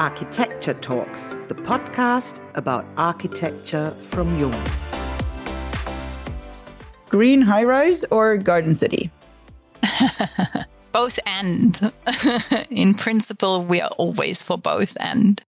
Architecture 0.00 0.72
Talks, 0.72 1.36
the 1.48 1.54
podcast 1.54 2.40
about 2.54 2.86
architecture 2.96 3.90
from 3.90 4.38
Jung. 4.38 4.58
Green 7.10 7.42
high 7.42 7.64
rise 7.64 8.02
or 8.04 8.38
garden 8.38 8.74
city? 8.74 9.10
both 10.92 11.18
and. 11.26 11.92
In 12.70 12.94
principle, 12.94 13.66
we 13.66 13.82
are 13.82 13.90
always 13.98 14.42
for 14.42 14.56
both 14.56 14.96
and. 15.00 15.44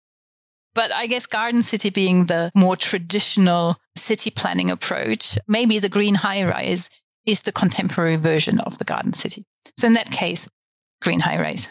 But 0.73 0.93
I 0.93 1.07
guess 1.07 1.25
Garden 1.25 1.61
City 1.61 1.89
being 1.89 2.27
the 2.27 2.49
more 2.55 2.77
traditional 2.77 3.75
city 3.97 4.29
planning 4.29 4.71
approach, 4.71 5.37
maybe 5.49 5.77
the 5.77 5.89
green 5.89 6.15
high 6.15 6.45
rise 6.45 6.89
is 7.25 7.41
the 7.41 7.51
contemporary 7.51 8.15
version 8.15 8.61
of 8.61 8.77
the 8.77 8.85
Garden 8.85 9.11
City. 9.11 9.43
So 9.77 9.87
in 9.87 9.93
that 9.95 10.09
case, 10.09 10.47
green 11.01 11.19
high 11.19 11.37
rise. 11.37 11.67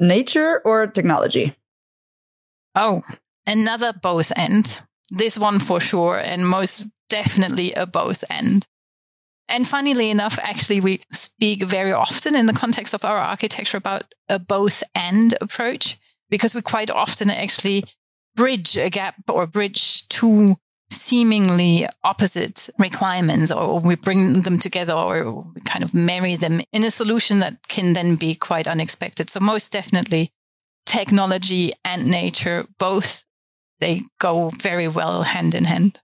Nature 0.00 0.62
or 0.64 0.86
technology? 0.86 1.54
Oh, 2.74 3.02
another 3.46 3.92
both 3.92 4.32
end. 4.36 4.80
This 5.10 5.36
one 5.36 5.58
for 5.58 5.80
sure, 5.80 6.18
and 6.18 6.48
most 6.48 6.88
definitely 7.08 7.72
a 7.74 7.86
both 7.86 8.24
end. 8.30 8.66
And 9.48 9.68
funnily 9.68 10.08
enough, 10.10 10.38
actually, 10.42 10.80
we 10.80 11.02
speak 11.12 11.64
very 11.64 11.92
often 11.92 12.34
in 12.34 12.46
the 12.46 12.54
context 12.54 12.94
of 12.94 13.04
our 13.04 13.18
architecture 13.18 13.76
about 13.76 14.14
a 14.28 14.38
both 14.38 14.82
end 14.94 15.36
approach 15.40 15.98
because 16.30 16.54
we 16.54 16.62
quite 16.62 16.90
often 16.90 17.28
actually 17.28 17.84
bridge 18.34 18.78
a 18.78 18.88
gap 18.88 19.16
or 19.28 19.46
bridge 19.46 20.08
two 20.08 20.56
seemingly 20.90 21.86
opposite 22.04 22.70
requirements 22.78 23.50
or 23.50 23.80
we 23.80 23.96
bring 23.96 24.42
them 24.42 24.58
together 24.58 24.92
or 24.92 25.44
we 25.54 25.60
kind 25.62 25.84
of 25.84 25.92
marry 25.92 26.36
them 26.36 26.62
in 26.72 26.84
a 26.84 26.90
solution 26.90 27.40
that 27.40 27.68
can 27.68 27.92
then 27.92 28.16
be 28.16 28.34
quite 28.34 28.66
unexpected. 28.66 29.28
So 29.28 29.40
most 29.40 29.72
definitely 29.72 30.32
technology 30.86 31.72
and 31.84 32.06
nature, 32.06 32.66
both 32.78 33.24
they 33.80 34.02
go 34.20 34.50
very 34.50 34.88
well 34.88 35.22
hand 35.22 35.54
in 35.54 35.64
hand. 35.64 35.98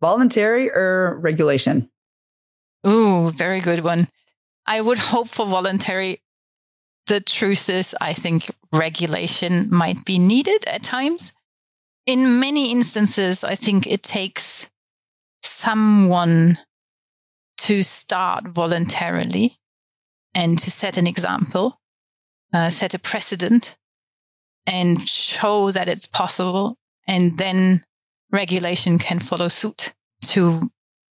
Voluntary 0.00 0.70
or 0.70 1.18
regulation? 1.18 1.90
Ooh, 2.86 3.30
very 3.30 3.60
good 3.60 3.80
one. 3.80 4.08
I 4.66 4.80
would 4.80 4.98
hope 4.98 5.28
for 5.28 5.46
voluntary. 5.46 6.22
The 7.06 7.20
truth 7.20 7.68
is, 7.68 7.94
I 8.00 8.12
think 8.12 8.50
regulation 8.72 9.68
might 9.70 10.04
be 10.04 10.18
needed 10.18 10.64
at 10.66 10.82
times. 10.82 11.32
In 12.06 12.40
many 12.40 12.70
instances, 12.70 13.42
I 13.42 13.56
think 13.56 13.86
it 13.86 14.02
takes 14.02 14.68
someone 15.42 16.58
to 17.58 17.82
start 17.82 18.48
voluntarily 18.48 19.58
and 20.34 20.58
to 20.58 20.70
set 20.70 20.96
an 20.96 21.06
example, 21.06 21.79
uh, 22.52 22.70
set 22.70 22.94
a 22.94 22.98
precedent, 22.98 23.76
and 24.66 25.06
show 25.08 25.70
that 25.70 25.88
it's 25.88 26.06
possible. 26.06 26.76
And 27.06 27.38
then 27.38 27.82
regulation 28.30 28.98
can 28.98 29.18
follow 29.18 29.48
suit 29.48 29.92
to 30.22 30.70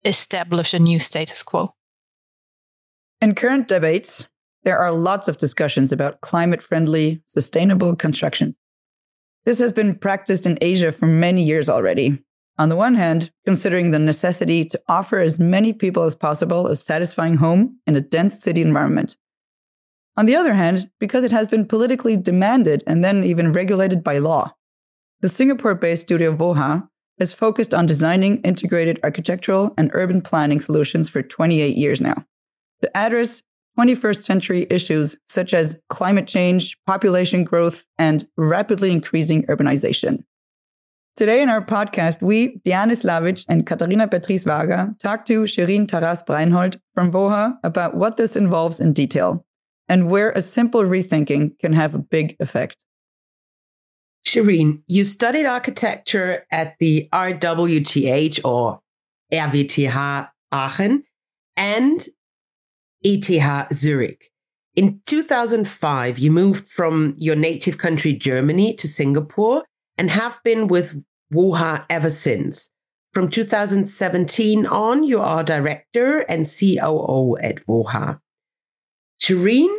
establish 0.06 0.74
a 0.74 0.80
new 0.80 1.00
status 1.00 1.44
quo. 1.44 1.74
In 3.20 3.36
current 3.36 3.68
debates, 3.68 4.28
there 4.64 4.78
are 4.78 4.92
lots 4.92 5.28
of 5.28 5.38
discussions 5.38 5.92
about 5.92 6.22
climate 6.22 6.62
friendly, 6.62 7.22
sustainable 7.26 7.96
constructions. 7.96 8.59
This 9.46 9.59
has 9.59 9.74
been 9.74 9.96
practiced 9.96 10.46
in 10.46 10.58
Asia 10.62 10.92
for 10.92 11.08
many 11.08 11.44
years 11.44 11.68
already. 11.68 12.24
On 12.58 12.70
the 12.70 12.76
one 12.76 12.96
hand, 12.96 13.32
considering 13.46 13.90
the 13.90 14.00
necessity 14.00 14.66
to 14.66 14.82
offer 14.88 15.20
as 15.20 15.40
many 15.40 15.74
people 15.74 16.04
as 16.04 16.16
possible 16.16 16.68
a 16.68 16.76
satisfying 16.76 17.36
home 17.36 17.80
in 17.88 17.96
a 17.96 18.02
dense 18.02 18.40
city 18.40 18.62
environment. 18.62 19.16
On 20.17 20.26
the 20.26 20.36
other 20.36 20.54
hand, 20.54 20.90
because 21.00 21.23
it 21.23 21.31
has 21.31 21.48
been 21.48 21.66
politically 21.66 22.17
demanded 22.17 22.84
and 22.86 23.04
then 23.04 23.23
even 23.23 23.54
regulated 23.54 24.04
by 24.04 24.18
law. 24.18 24.53
The 25.22 25.30
Singapore 25.30 25.76
based 25.76 26.03
studio 26.03 26.36
WOHA 26.36 26.88
has 27.20 27.31
focused 27.31 27.73
on 27.73 27.86
designing 27.86 28.42
integrated 28.42 29.00
architectural 29.03 29.73
and 29.78 29.92
urban 29.94 30.22
planning 30.22 30.59
solutions 30.59 31.08
for 31.08 31.22
28 31.22 31.78
years 31.78 32.02
now 32.02 32.25
to 32.81 32.97
address 32.97 33.44
21st 33.80 34.24
century 34.24 34.68
issues 34.69 35.16
such 35.28 35.53
as 35.53 35.80
climate 35.90 36.28
change, 36.28 36.78
population 36.86 37.44
growth, 37.44 37.86
and 37.97 38.28
rapidly 38.36 38.91
increasing 38.91 39.44
urbanization. 39.44 40.24
Today 41.16 41.41
in 41.41 41.50
our 41.50 41.63
podcast, 41.63 42.22
we, 42.22 42.59
Diane 42.66 42.96
Slavic 42.96 43.40
and 43.47 43.66
Katharina 43.66 44.07
Patrice 44.07 44.44
Varga, 44.44 44.96
talk 45.00 45.25
to 45.25 45.44
Schirin 45.44 45.86
Taraz-Breinholt 45.86 46.80
from 46.96 47.12
WOHA 47.12 47.57
about 47.63 47.96
what 47.96 48.18
this 48.18 48.36
involves 48.36 48.80
in 48.80 48.94
detail 48.94 49.46
and 49.91 50.09
where 50.09 50.31
a 50.31 50.41
simple 50.41 50.84
rethinking 50.84 51.59
can 51.59 51.74
have 51.74 51.94
a 51.94 52.00
big 52.00 52.38
effect. 52.40 52.85
Schirin, 54.25 54.84
you 54.88 55.03
studied 55.03 55.46
architecture 55.46 56.46
at 56.50 56.78
the 56.79 57.09
RWTH 57.12 58.40
or 58.46 58.80
RWTH 59.34 60.30
Aachen 60.53 61.03
and 61.57 62.07
ETH 63.03 63.74
Zurich. 63.74 64.31
In 64.78 65.01
2005, 65.07 66.18
you 66.18 66.31
moved 66.31 66.69
from 66.69 67.13
your 67.18 67.35
native 67.35 67.78
country, 67.78 68.13
Germany, 68.13 68.74
to 68.75 68.88
Singapore 68.88 69.66
and 69.97 70.09
have 70.09 70.40
been 70.46 70.69
with 70.69 71.03
WOHA 71.34 71.85
ever 71.90 72.09
since. 72.09 72.69
From 73.13 73.30
2017 73.30 74.66
on, 74.68 75.03
you 75.03 75.19
are 75.19 75.44
director 75.44 76.19
and 76.30 76.46
COO 76.46 77.35
at 77.44 77.66
WOHA. 77.68 78.22
Schirin, 79.22 79.70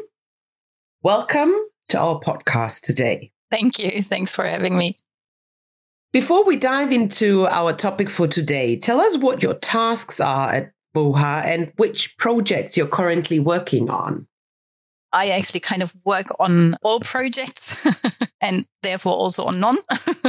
welcome 1.03 1.53
to 1.89 1.99
our 1.99 2.21
podcast 2.21 2.83
today. 2.83 3.33
Thank 3.51 3.77
you. 3.77 4.01
Thanks 4.01 4.33
for 4.33 4.47
having 4.47 4.79
me. 4.79 4.97
Before 6.13 6.45
we 6.45 6.57
dive 6.57 6.93
into 6.93 7.49
our 7.49 7.73
topic 7.73 8.09
for 8.09 8.29
today, 8.29 8.77
tell 8.77 9.01
us 9.01 9.19
what 9.19 9.43
your 9.43 9.55
tasks 9.55 10.21
are 10.21 10.53
at 10.53 10.73
WOHA 10.95 11.45
and 11.45 11.73
which 11.75 12.17
projects 12.19 12.77
you're 12.77 12.87
currently 12.87 13.41
working 13.41 13.91
on. 13.91 14.29
I 15.13 15.31
actually 15.31 15.59
kind 15.59 15.83
of 15.83 15.93
work 16.05 16.29
on 16.39 16.77
all 16.81 17.01
projects 17.01 17.85
and 18.41 18.65
therefore 18.85 19.15
also 19.15 19.47
on 19.47 19.59
none. 19.59 19.79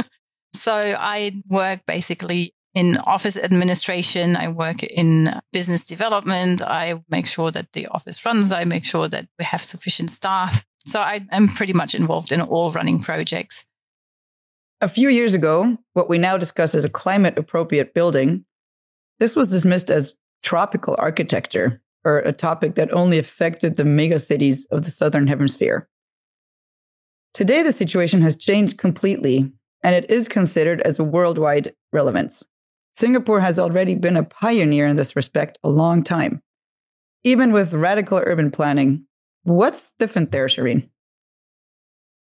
so 0.54 0.74
I 0.74 1.40
work 1.48 1.86
basically 1.86 2.52
in 2.74 2.96
office 2.98 3.36
administration. 3.36 4.36
I 4.36 4.48
work 4.48 4.82
in 4.82 5.40
business 5.52 5.84
development. 5.84 6.60
I 6.62 7.02
make 7.08 7.26
sure 7.26 7.50
that 7.50 7.72
the 7.72 7.86
office 7.88 8.24
runs. 8.24 8.52
I 8.52 8.64
make 8.64 8.84
sure 8.84 9.08
that 9.08 9.28
we 9.38 9.44
have 9.44 9.62
sufficient 9.62 10.10
staff. 10.10 10.66
So 10.86 11.00
I, 11.00 11.26
am 11.30 11.48
pretty 11.48 11.72
much 11.72 11.94
involved 11.94 12.32
in 12.32 12.40
all 12.40 12.70
running 12.70 13.00
projects. 13.00 13.64
A 14.80 14.88
few 14.88 15.08
years 15.08 15.32
ago, 15.32 15.78
what 15.94 16.10
we 16.10 16.18
now 16.18 16.36
discuss 16.36 16.74
as 16.74 16.84
a 16.84 16.90
climate 16.90 17.38
appropriate 17.38 17.94
building, 17.94 18.44
this 19.18 19.34
was 19.34 19.48
dismissed 19.48 19.90
as 19.90 20.16
tropical 20.42 20.94
architecture, 20.98 21.80
or 22.04 22.18
a 22.18 22.32
topic 22.32 22.74
that 22.74 22.92
only 22.92 23.18
affected 23.18 23.76
the 23.76 23.82
megacities 23.84 24.66
of 24.70 24.84
the 24.84 24.90
southern 24.90 25.26
hemisphere. 25.26 25.88
Today, 27.32 27.62
the 27.62 27.72
situation 27.72 28.20
has 28.20 28.36
changed 28.36 28.76
completely, 28.76 29.50
and 29.82 29.94
it 29.94 30.10
is 30.10 30.28
considered 30.28 30.82
as 30.82 30.98
a 30.98 31.04
worldwide 31.04 31.74
relevance. 31.92 32.44
Singapore 32.94 33.40
has 33.40 33.58
already 33.58 33.94
been 33.94 34.16
a 34.16 34.24
pioneer 34.24 34.86
in 34.86 34.96
this 34.96 35.16
respect 35.16 35.58
a 35.62 35.68
long 35.68 36.02
time. 36.02 36.40
Even 37.24 37.52
with 37.52 37.72
radical 37.72 38.18
urban 38.18 38.50
planning, 38.50 39.06
What's 39.44 39.92
different 39.98 40.32
there, 40.32 40.46
Schirin? 40.46 40.88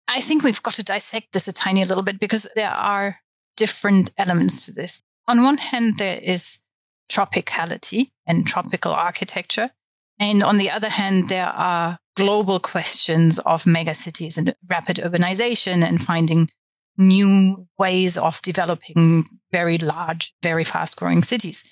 I 0.09 0.21
think 0.23 0.43
we've 0.43 0.63
got 0.63 0.75
to 0.75 0.83
dissect 0.83 1.33
this 1.33 1.47
a 1.47 1.53
tiny 1.53 1.85
little 1.85 2.03
bit 2.03 2.19
because 2.19 2.49
there 2.57 2.71
are 2.71 3.21
different 3.57 4.11
elements 4.17 4.65
to 4.67 4.73
this. 4.73 5.03
On 5.29 5.45
one 5.45 5.59
hand, 5.59 5.99
there 5.99 6.19
is 6.21 6.59
tropicality 7.11 8.11
and 8.27 8.47
tropical 8.47 8.93
architecture. 8.93 9.71
And 10.19 10.43
on 10.43 10.57
the 10.57 10.71
other 10.71 10.89
hand, 10.89 11.29
there 11.29 11.47
are 11.47 11.99
global 12.17 12.59
questions 12.59 13.39
of 13.41 13.65
megacities 13.65 14.37
and 14.39 14.55
rapid 14.69 14.97
urbanization 14.97 15.85
and 15.85 16.03
finding 16.03 16.51
new 17.01 17.67
ways 17.79 18.17
of 18.17 18.41
developing 18.43 18.95
mm. 18.95 19.27
very 19.51 19.79
large, 19.79 20.35
very 20.43 20.65
fast 20.65 20.97
growing 20.97 21.23
cities. 21.23 21.65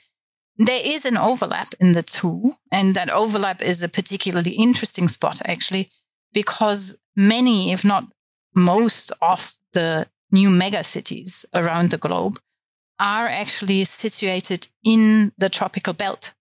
There 0.57 0.81
is 0.83 1.05
an 1.05 1.17
overlap 1.17 1.69
in 1.79 1.93
the 1.93 2.03
two, 2.03 2.55
and 2.73 2.95
that 2.97 3.11
overlap 3.11 3.63
is 3.63 3.83
a 3.83 3.89
particularly 3.89 4.53
interesting 4.53 5.07
spot, 5.07 5.41
actually, 5.45 5.91
because 6.33 6.99
many, 7.15 7.71
if 7.71 7.85
not 7.85 8.05
most, 8.57 9.13
of 9.23 9.55
the 9.73 10.09
new 10.33 10.49
megacities 10.49 11.45
around 11.55 11.91
the 11.91 11.99
globe 11.99 12.41
are 12.99 13.29
actually 13.29 13.85
situated 13.85 14.67
in 14.85 15.33
the 15.39 15.49
tropical 15.49 15.93
belt. 15.93 16.33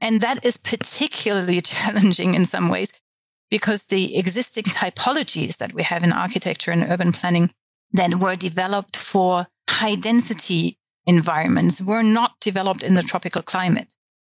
And 0.00 0.20
that 0.20 0.44
is 0.44 0.56
particularly 0.56 1.60
challenging 1.72 2.34
in 2.34 2.46
some 2.46 2.68
ways 2.68 2.92
because 3.50 3.84
the 3.84 4.16
existing 4.16 4.64
typologies 4.64 5.58
that 5.58 5.72
we 5.72 5.84
have 5.84 6.02
in 6.02 6.12
architecture 6.12 6.72
and 6.72 6.82
urban 6.82 7.12
planning 7.12 7.50
that 7.92 8.16
were 8.16 8.36
developed 8.36 8.96
for 8.96 9.46
high 9.68 9.94
density 9.94 10.78
environments 11.06 11.80
were 11.80 12.02
not 12.02 12.32
developed 12.40 12.82
in 12.82 12.94
the 12.94 13.02
tropical 13.02 13.42
climate. 13.42 13.94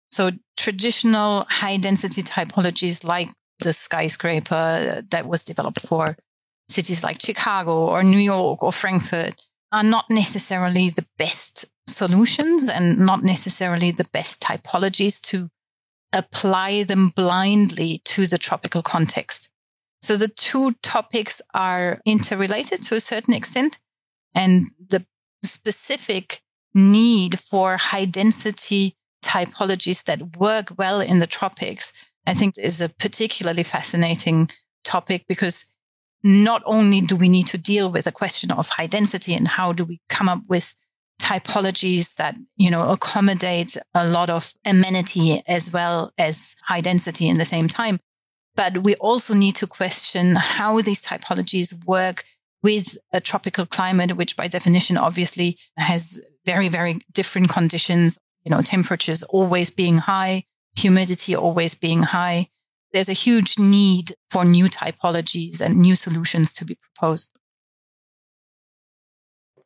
So 0.10 0.32
traditional 0.58 1.46
high 1.50 1.78
density 1.78 2.24
typologies 2.24 3.04
like 3.04 3.30
the 3.60 3.74
skyscraper 3.74 5.04
that 5.10 5.28
was 5.28 5.44
developed 5.44 5.82
for 5.82 6.18
cities 6.70 7.04
like 7.04 7.22
Chicago 7.22 7.88
or 7.88 8.04
New 8.04 8.20
York 8.20 8.62
or 8.64 8.72
Frankfurt 8.72 9.36
are 9.72 9.84
not 9.84 10.06
necessarily 10.10 10.90
the 10.90 11.06
best 11.18 11.66
solutions 11.88 12.70
and 12.70 13.00
not 13.00 13.24
necessarily 13.24 13.92
the 13.92 14.06
best 14.12 14.42
typologies 14.42 15.20
to 15.22 15.50
apply 16.14 16.84
them 16.84 17.10
blindly 17.10 18.02
to 18.06 18.28
the 18.28 18.38
tropical 18.38 18.82
context. 18.82 19.47
So 20.02 20.16
the 20.16 20.28
two 20.28 20.74
topics 20.84 21.42
are 21.54 22.00
interrelated 22.06 22.82
to 22.84 22.96
a 22.96 23.00
certain 23.02 23.34
extent, 23.34 23.80
and 24.36 24.68
the 24.90 25.06
specific 25.44 26.42
need 26.74 27.40
for 27.40 27.78
high 27.78 28.06
density 28.06 28.96
typologies 29.24 30.04
that 30.06 30.38
work 30.38 30.78
well 30.78 31.02
in 31.02 31.20
the 31.20 31.28
tropics, 31.28 31.92
I 32.26 32.34
think 32.34 32.56
is 32.58 32.82
a 32.82 32.90
particularly 32.90 33.64
fascinating 33.64 34.50
topic 34.84 35.26
because 35.28 35.66
not 36.24 36.62
only 36.66 37.02
do 37.02 37.16
we 37.16 37.30
need 37.30 37.48
to 37.48 37.58
deal 37.58 37.92
with 37.92 38.06
the 38.06 38.12
question 38.12 38.52
of 38.52 38.70
high 38.70 38.88
density 38.88 39.34
and 39.34 39.48
how 39.48 39.74
do 39.74 39.86
we 39.86 40.00
come 40.10 40.30
up 40.30 40.42
with 40.48 40.76
typologies 41.22 42.16
that, 42.16 42.38
you 42.58 42.70
know, 42.70 42.90
accommodate 42.90 43.76
a 43.94 44.08
lot 44.08 44.30
of 44.30 44.54
amenity 44.66 45.42
as 45.48 45.72
well 45.72 46.12
as 46.18 46.56
high 46.64 46.82
density 46.82 47.28
in 47.28 47.38
the 47.38 47.46
same 47.46 47.68
time. 47.68 48.00
But 48.58 48.80
we 48.80 48.96
also 48.96 49.36
need 49.36 49.56
to 49.58 49.68
question 49.68 50.36
how 50.36 50.82
these 50.82 51.02
typologies 51.02 51.86
work 51.86 52.26
with 52.64 52.98
a 53.14 53.22
tropical 53.22 53.68
climate, 53.68 54.18
which 54.18 54.36
by 54.36 54.48
definition 54.48 54.98
obviously 54.98 55.60
has 55.78 56.20
very, 56.44 56.68
very 56.68 57.00
different 57.14 57.50
conditions, 57.50 58.18
you 58.44 58.50
know, 58.50 58.64
temperatures 58.64 59.22
always 59.24 59.70
being 59.70 60.00
high, 60.00 60.44
humidity 60.76 61.36
always 61.36 61.76
being 61.76 62.02
high. 62.02 62.50
There's 62.94 63.10
a 63.10 63.14
huge 63.14 63.60
need 63.60 64.16
for 64.32 64.44
new 64.44 64.66
typologies 64.66 65.62
and 65.62 65.78
new 65.78 65.96
solutions 65.96 66.52
to 66.54 66.66
be 66.66 66.76
proposed. 66.76 67.30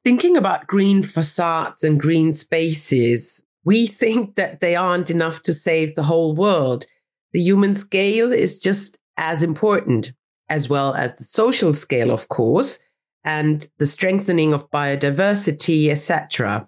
Thinking 0.04 0.36
about 0.36 0.68
green 0.68 1.02
facades 1.02 1.82
and 1.82 1.98
green 1.98 2.34
spaces, 2.34 3.42
we 3.64 3.88
think 3.88 4.36
that 4.36 4.60
they 4.60 4.76
aren't 4.76 5.10
enough 5.10 5.44
to 5.44 5.54
save 5.54 5.96
the 5.96 6.04
whole 6.04 6.36
world. 6.36 6.86
The 7.33 7.42
human 7.42 7.75
scale 7.75 8.31
is 8.31 8.60
just 8.60 8.98
as 9.18 9.44
important, 9.44 10.13
as 10.50 10.69
well 10.69 10.94
as 10.94 11.18
the 11.18 11.24
social 11.24 11.74
scale, 11.74 12.12
of 12.12 12.28
course, 12.30 12.80
and 13.24 13.68
the 13.78 13.86
strengthening 13.86 14.54
of 14.54 14.69
biodiversity, 14.72 15.89
etc. 15.89 16.68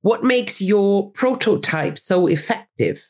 What 0.00 0.24
makes 0.24 0.60
your 0.60 1.10
prototype 1.10 1.98
so 1.98 2.26
effective? 2.26 3.06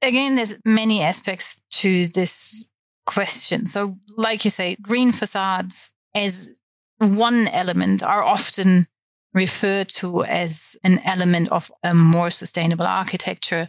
Again, 0.00 0.34
there's 0.34 0.56
many 0.64 1.00
aspects 1.02 1.60
to 1.72 2.06
this 2.08 2.66
question. 3.06 3.66
So, 3.66 3.96
like 4.16 4.44
you 4.44 4.50
say, 4.50 4.76
green 4.82 5.12
facades 5.12 5.90
as 6.14 6.48
one 6.98 7.48
element 7.48 8.02
are 8.02 8.22
often 8.22 8.88
referred 9.34 9.88
to 9.88 10.24
as 10.24 10.76
an 10.84 10.98
element 11.04 11.48
of 11.50 11.70
a 11.82 11.94
more 11.94 12.30
sustainable 12.30 12.86
architecture. 12.86 13.68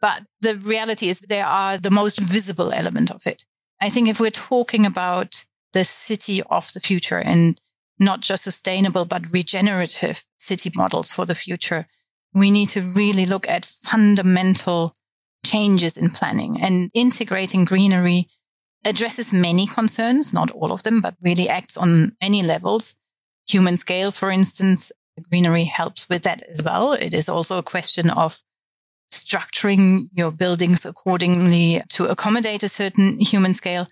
But 0.00 0.24
the 0.40 0.56
reality 0.56 1.08
is 1.08 1.20
they 1.20 1.40
are 1.40 1.76
the 1.76 1.90
most 1.90 2.18
visible 2.18 2.72
element 2.72 3.10
of 3.10 3.26
it. 3.26 3.44
I 3.80 3.90
think 3.90 4.08
if 4.08 4.20
we're 4.20 4.30
talking 4.30 4.86
about 4.86 5.44
the 5.72 5.84
city 5.84 6.42
of 6.42 6.72
the 6.72 6.80
future 6.80 7.18
and 7.18 7.60
not 7.98 8.20
just 8.20 8.44
sustainable, 8.44 9.04
but 9.04 9.30
regenerative 9.32 10.24
city 10.38 10.70
models 10.74 11.12
for 11.12 11.26
the 11.26 11.34
future, 11.34 11.86
we 12.32 12.50
need 12.50 12.70
to 12.70 12.80
really 12.80 13.26
look 13.26 13.48
at 13.48 13.66
fundamental 13.82 14.94
changes 15.44 15.96
in 15.96 16.10
planning 16.10 16.60
and 16.60 16.90
integrating 16.94 17.64
greenery 17.64 18.28
addresses 18.84 19.32
many 19.32 19.66
concerns, 19.66 20.32
not 20.32 20.50
all 20.50 20.72
of 20.72 20.82
them, 20.82 21.00
but 21.00 21.14
really 21.22 21.48
acts 21.48 21.76
on 21.76 22.16
many 22.22 22.42
levels. 22.42 22.94
Human 23.48 23.76
scale, 23.76 24.10
for 24.10 24.30
instance, 24.30 24.90
greenery 25.28 25.64
helps 25.64 26.08
with 26.08 26.22
that 26.22 26.42
as 26.50 26.62
well. 26.62 26.92
It 26.92 27.12
is 27.12 27.28
also 27.28 27.58
a 27.58 27.62
question 27.62 28.08
of 28.10 28.42
structuring 29.10 30.08
your 30.12 30.30
buildings 30.30 30.84
accordingly 30.84 31.82
to 31.90 32.06
accommodate 32.06 32.62
a 32.62 32.68
certain 32.68 33.18
human 33.18 33.54
scale. 33.54 33.86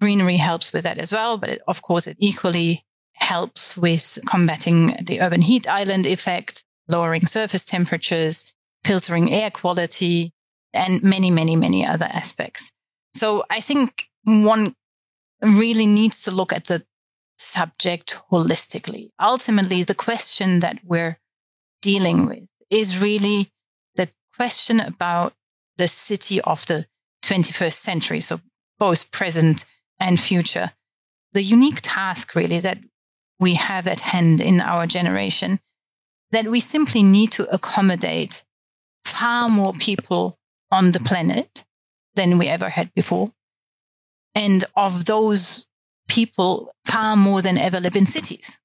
Greenery 0.00 0.36
helps 0.36 0.72
with 0.72 0.84
that 0.84 0.98
as 0.98 1.12
well, 1.12 1.38
but 1.38 1.48
it, 1.48 1.62
of 1.68 1.82
course, 1.82 2.06
it 2.06 2.16
equally 2.18 2.84
helps 3.14 3.76
with 3.76 4.18
combating 4.26 4.96
the 5.02 5.20
urban 5.20 5.42
heat 5.42 5.68
island 5.68 6.06
effect, 6.06 6.64
lowering 6.88 7.26
surface 7.26 7.64
temperatures, 7.64 8.54
filtering 8.84 9.32
air 9.32 9.50
quality, 9.50 10.32
and 10.72 11.02
many, 11.02 11.30
many, 11.30 11.54
many 11.54 11.86
other 11.86 12.06
aspects. 12.06 12.72
So 13.14 13.44
I 13.50 13.60
think 13.60 14.08
one 14.24 14.74
really 15.42 15.86
needs 15.86 16.22
to 16.24 16.30
look 16.30 16.52
at 16.52 16.66
the 16.66 16.84
subject 17.38 18.16
holistically. 18.30 19.10
Ultimately, 19.20 19.82
the 19.82 19.94
question 19.94 20.60
that 20.60 20.78
we're 20.84 21.18
dealing 21.82 22.26
with 22.26 22.46
is 22.70 22.98
really 22.98 23.50
question 24.36 24.80
about 24.80 25.32
the 25.76 25.88
city 25.88 26.40
of 26.40 26.66
the 26.66 26.86
21st 27.24 27.74
century. 27.74 28.20
So 28.20 28.40
both 28.78 29.10
present 29.10 29.64
and 29.98 30.20
future. 30.20 30.72
The 31.32 31.42
unique 31.42 31.80
task 31.82 32.34
really 32.34 32.58
that 32.60 32.78
we 33.38 33.54
have 33.54 33.86
at 33.86 34.00
hand 34.00 34.40
in 34.40 34.60
our 34.60 34.86
generation 34.86 35.60
that 36.30 36.46
we 36.46 36.60
simply 36.60 37.02
need 37.02 37.30
to 37.32 37.52
accommodate 37.54 38.42
far 39.04 39.48
more 39.48 39.72
people 39.74 40.38
on 40.70 40.92
the 40.92 41.00
planet 41.00 41.64
than 42.14 42.38
we 42.38 42.48
ever 42.48 42.70
had 42.70 42.92
before. 42.94 43.32
And 44.34 44.64
of 44.76 45.04
those 45.04 45.68
people, 46.08 46.74
far 46.86 47.16
more 47.16 47.42
than 47.42 47.58
ever 47.58 47.80
live 47.80 47.96
in 47.96 48.06
cities. 48.06 48.58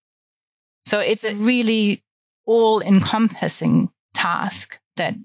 So 0.86 1.00
it's 1.00 1.24
a 1.24 1.36
really 1.36 2.04
all 2.46 2.82
encompassing 2.82 3.90
task 4.14 4.80
that 4.96 5.16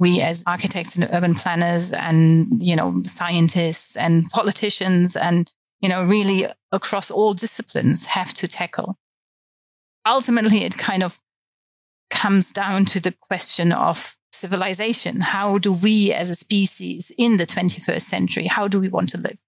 we 0.00 0.22
as 0.22 0.42
architects 0.46 0.96
and 0.96 1.08
urban 1.12 1.34
planners 1.34 1.92
and, 1.92 2.60
you 2.60 2.74
know, 2.74 3.02
scientists 3.04 3.96
and 3.96 4.28
politicians 4.30 5.14
and, 5.14 5.52
you 5.80 5.88
know, 5.88 6.02
really 6.02 6.46
across 6.72 7.10
all 7.10 7.34
disciplines 7.34 8.06
have 8.06 8.32
to 8.34 8.48
tackle. 8.48 8.98
Ultimately, 10.06 10.64
it 10.64 10.78
kind 10.78 11.02
of 11.02 11.20
comes 12.08 12.50
down 12.50 12.86
to 12.86 12.98
the 12.98 13.12
question 13.12 13.72
of 13.72 14.16
civilization. 14.32 15.20
How 15.20 15.58
do 15.58 15.70
we 15.70 16.12
as 16.14 16.30
a 16.30 16.34
species 16.34 17.12
in 17.18 17.36
the 17.36 17.46
21st 17.46 18.00
century, 18.00 18.46
how 18.46 18.68
do 18.68 18.80
we 18.80 18.88
want 18.88 19.10
to 19.10 19.18
live? 19.18 19.38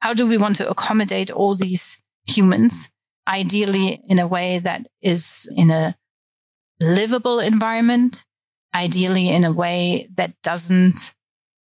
How 0.00 0.14
do 0.14 0.26
we 0.26 0.38
want 0.38 0.56
to 0.56 0.68
accommodate 0.68 1.30
all 1.30 1.54
these 1.54 1.98
humans, 2.26 2.88
ideally 3.26 4.00
in 4.08 4.18
a 4.18 4.26
way 4.26 4.58
that 4.58 4.86
is 5.02 5.46
in 5.54 5.70
a 5.70 5.96
livable 6.80 7.40
environment, 7.40 8.24
ideally 8.78 9.28
in 9.28 9.44
a 9.44 9.52
way 9.52 10.08
that 10.14 10.40
doesn't 10.42 11.12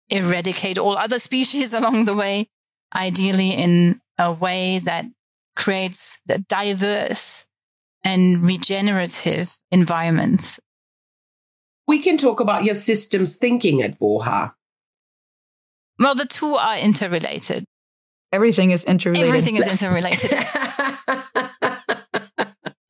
eradicate 0.08 0.78
all 0.78 0.96
other 0.96 1.18
species 1.18 1.72
along 1.78 2.04
the 2.04 2.14
way, 2.14 2.48
ideally 2.94 3.50
in 3.50 4.00
a 4.18 4.32
way 4.32 4.78
that 4.80 5.06
creates 5.56 6.18
the 6.26 6.38
diverse 6.38 7.46
and 8.04 8.42
regenerative 8.42 9.58
environments. 9.70 10.60
We 11.86 11.98
can 11.98 12.16
talk 12.16 12.40
about 12.40 12.64
your 12.64 12.76
systems 12.76 13.36
thinking 13.36 13.82
at 13.82 13.98
WOHA. 13.98 14.54
Well, 15.98 16.14
the 16.14 16.24
two 16.24 16.54
are 16.54 16.78
interrelated. 16.78 17.64
Everything 18.32 18.70
is 18.70 18.84
interrelated. 18.84 19.26
Everything 19.26 19.56
is 19.56 19.66
interrelated. 19.66 20.30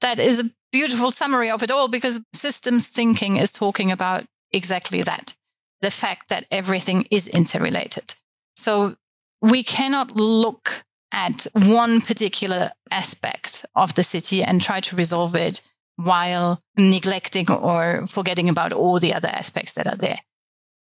that 0.03 0.21
is 0.21 0.41
a 0.41 0.51
beautiful 0.73 1.11
summary 1.11 1.51
of 1.51 1.63
it 1.63 1.71
all 1.71 1.89
because 1.89 2.21
systems 2.33 2.89
thinking 2.89 3.37
is 3.37 3.53
talking 3.53 3.91
about 3.91 4.25
exactly 4.53 5.03
that 5.03 5.35
the 5.81 5.91
fact 5.91 6.29
that 6.29 6.47
everything 6.51 7.07
is 7.11 7.27
interrelated. 7.29 8.15
So 8.57 8.97
we 9.41 9.63
cannot 9.63 10.17
look 10.17 10.85
at 11.13 11.47
one 11.53 12.01
particular 12.01 12.73
aspect 12.91 13.65
of 13.75 13.95
the 13.95 14.05
city 14.05 14.43
and 14.43 14.61
try 14.61 14.81
to 14.81 14.97
resolve 14.97 15.35
it 15.35 15.61
while 15.97 16.63
neglecting 16.79 17.51
or 17.51 18.07
forgetting 18.07 18.49
about 18.49 18.73
all 18.73 18.99
the 18.99 19.15
other 19.15 19.29
aspects 19.29 19.75
that 19.75 19.87
are 19.87 19.97
there 19.97 20.21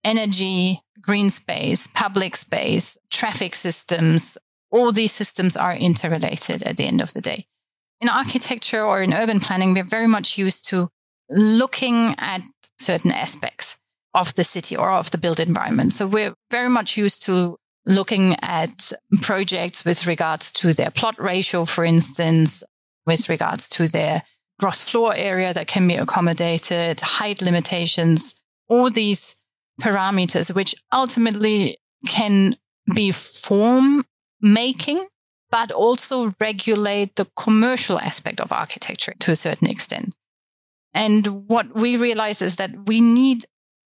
energy, 0.04 0.82
green 1.02 1.30
space, 1.30 1.88
public 1.94 2.36
space, 2.36 2.98
traffic 3.10 3.56
systems, 3.56 4.38
all 4.70 4.92
these 4.92 5.14
systems 5.14 5.56
are 5.56 5.74
interrelated 5.74 6.62
at 6.64 6.78
the 6.78 6.86
end 6.86 7.00
of 7.00 7.14
the 7.14 7.22
day. 7.22 7.48
In 8.04 8.10
architecture 8.10 8.84
or 8.84 9.02
in 9.02 9.14
urban 9.14 9.40
planning, 9.40 9.74
we're 9.74 9.86
very 9.86 10.08
much 10.08 10.38
used 10.38 10.68
to 10.68 10.90
looking 11.30 12.16
at 12.18 12.42
certain 12.78 13.14
aspects 13.14 13.78
of 14.14 14.36
the 14.36 14.44
city 14.44 14.76
or 14.76 14.92
of 14.92 15.10
the 15.12 15.18
built 15.18 15.40
environment. 15.40 15.94
So 15.94 16.06
we're 16.06 16.34
very 16.52 16.68
much 16.68 16.98
used 16.98 17.24
to 17.28 17.56
looking 17.86 18.36
at 18.42 18.92
projects 19.22 19.86
with 19.86 20.06
regards 20.06 20.52
to 20.52 20.74
their 20.74 20.92
plot 20.92 21.16
ratio, 21.18 21.64
for 21.64 21.86
instance, 21.86 22.62
with 23.06 23.30
regards 23.30 23.70
to 23.70 23.88
their 23.88 24.24
gross 24.60 24.84
floor 24.84 25.16
area 25.16 25.54
that 25.54 25.68
can 25.68 25.88
be 25.88 25.96
accommodated, 25.96 27.00
height 27.00 27.42
limitations, 27.42 28.36
all 28.68 28.90
these 28.90 29.34
parameters, 29.82 30.54
which 30.54 30.76
ultimately 30.92 31.78
can 32.06 32.58
be 32.94 33.12
form 33.12 34.06
making, 34.42 35.02
but 35.54 35.72
also 35.72 36.32
regulate 36.40 37.16
the 37.16 37.28
commercial 37.36 38.00
aspect 38.00 38.42
of 38.42 38.52
architecture 38.52 39.14
to 39.20 39.30
a 39.30 39.36
certain 39.36 39.70
extent. 39.70 40.16
And 40.96 41.48
what 41.48 41.76
we 41.76 41.96
realize 41.96 42.42
is 42.42 42.56
that 42.56 42.72
we 42.88 43.02
need 43.02 43.46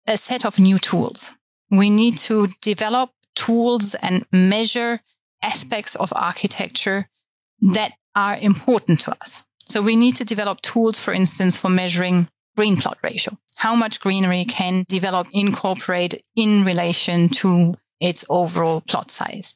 a 0.08 0.18
set 0.18 0.44
of 0.44 0.58
new 0.58 0.80
tools. 0.80 1.30
We 1.70 1.91
need 1.91 2.18
to 2.30 2.48
develop 2.62 3.12
tools 3.36 3.94
and 3.94 4.25
measure 4.32 5.01
aspects 5.44 5.96
of 5.96 6.12
architecture 6.15 7.08
that 7.74 7.91
are 8.15 8.38
important 8.38 9.01
to 9.01 9.15
us. 9.22 9.44
So 9.63 9.84
we 9.84 9.96
need 9.96 10.15
to 10.15 10.25
develop 10.25 10.62
tools, 10.62 11.00
for 11.00 11.13
instance, 11.13 11.56
for 11.56 11.70
measuring 11.70 12.27
green 12.58 12.77
plot 12.77 12.98
ratio. 13.03 13.38
How 13.58 13.75
much 13.75 14.00
greenery 14.00 14.46
can 14.46 14.84
develop 14.88 15.27
incorporate 15.32 16.24
in 16.36 16.65
relation 16.65 17.30
to 17.41 17.75
its 18.00 18.25
overall 18.30 18.82
plot 18.82 19.12
size? 19.12 19.53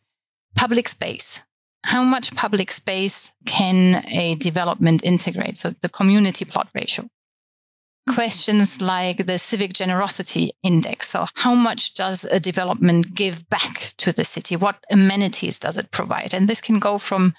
Public 0.53 0.87
space. 0.87 1.41
How 1.85 2.03
much 2.03 2.35
public 2.35 2.71
space 2.71 3.31
can 3.45 4.05
a 4.07 4.35
development 4.35 5.03
integrate? 5.03 5.57
So 5.57 5.69
the 5.81 5.89
community 5.89 6.45
plot 6.45 6.69
ratio 6.73 7.05
questions 8.13 8.81
like 8.81 9.25
the 9.25 9.37
civic 9.37 9.73
generosity 9.73 10.51
index. 10.63 11.09
So 11.09 11.25
how 11.35 11.55
much 11.55 11.93
does 11.93 12.25
a 12.25 12.39
development 12.39 13.15
give 13.15 13.47
back 13.49 13.93
to 13.97 14.11
the 14.11 14.23
city? 14.23 14.55
What 14.55 14.83
amenities 14.91 15.59
does 15.59 15.77
it 15.77 15.91
provide? 15.91 16.33
And 16.33 16.47
this 16.47 16.61
can 16.61 16.79
go 16.79 16.97
from 16.97 17.33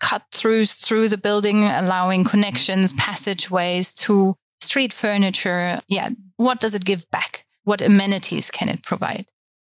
cut 0.00 0.22
throughs 0.32 0.84
through 0.84 1.08
the 1.08 1.18
building, 1.18 1.64
allowing 1.64 2.24
connections, 2.24 2.92
passageways 2.94 3.92
to 3.94 4.34
street 4.60 4.92
furniture. 4.92 5.80
Yeah. 5.88 6.08
What 6.36 6.60
does 6.60 6.74
it 6.74 6.84
give 6.84 7.08
back? 7.10 7.44
What 7.64 7.82
amenities 7.82 8.50
can 8.50 8.68
it 8.68 8.82
provide? 8.82 9.26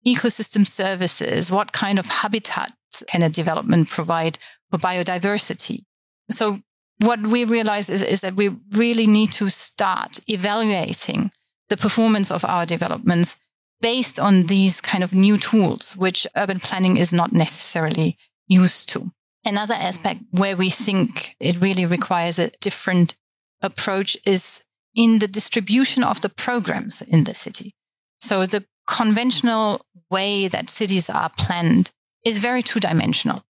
Ecosystem 0.06 0.66
services. 0.66 1.50
What 1.50 1.72
kind 1.72 1.98
of 1.98 2.06
habitat 2.06 2.72
can 3.08 3.28
development 3.30 3.88
provide 3.88 4.38
for 4.70 4.78
biodiversity? 4.78 5.84
So 6.30 6.60
what 6.98 7.20
we 7.20 7.44
realize 7.44 7.88
is, 7.88 8.02
is 8.02 8.20
that 8.20 8.36
we 8.36 8.56
really 8.72 9.06
need 9.06 9.32
to 9.32 9.48
start 9.48 10.20
evaluating 10.26 11.30
the 11.68 11.76
performance 11.76 12.30
of 12.30 12.44
our 12.44 12.66
developments 12.66 13.36
based 13.80 14.20
on 14.20 14.46
these 14.46 14.80
kind 14.80 15.02
of 15.02 15.14
new 15.14 15.38
tools, 15.38 15.96
which 15.96 16.26
urban 16.36 16.60
planning 16.60 16.96
is 16.96 17.12
not 17.12 17.32
necessarily 17.32 18.18
used 18.46 18.88
to. 18.90 19.10
Another 19.44 19.74
aspect 19.74 20.20
where 20.32 20.56
we 20.56 20.68
think 20.68 21.34
it 21.40 21.60
really 21.60 21.86
requires 21.86 22.38
a 22.38 22.50
different 22.60 23.16
approach 23.62 24.18
is 24.26 24.62
in 24.94 25.18
the 25.18 25.28
distribution 25.28 26.04
of 26.04 26.20
the 26.20 26.28
programs 26.28 27.00
in 27.00 27.24
the 27.24 27.34
city. 27.34 27.74
So 28.20 28.44
the 28.44 28.64
conventional 28.86 29.86
way 30.10 30.48
that 30.48 30.68
cities 30.68 31.08
are 31.08 31.30
planned 31.38 31.90
is 32.24 32.38
very 32.38 32.62
two 32.62 32.80
dimensional 32.80 33.44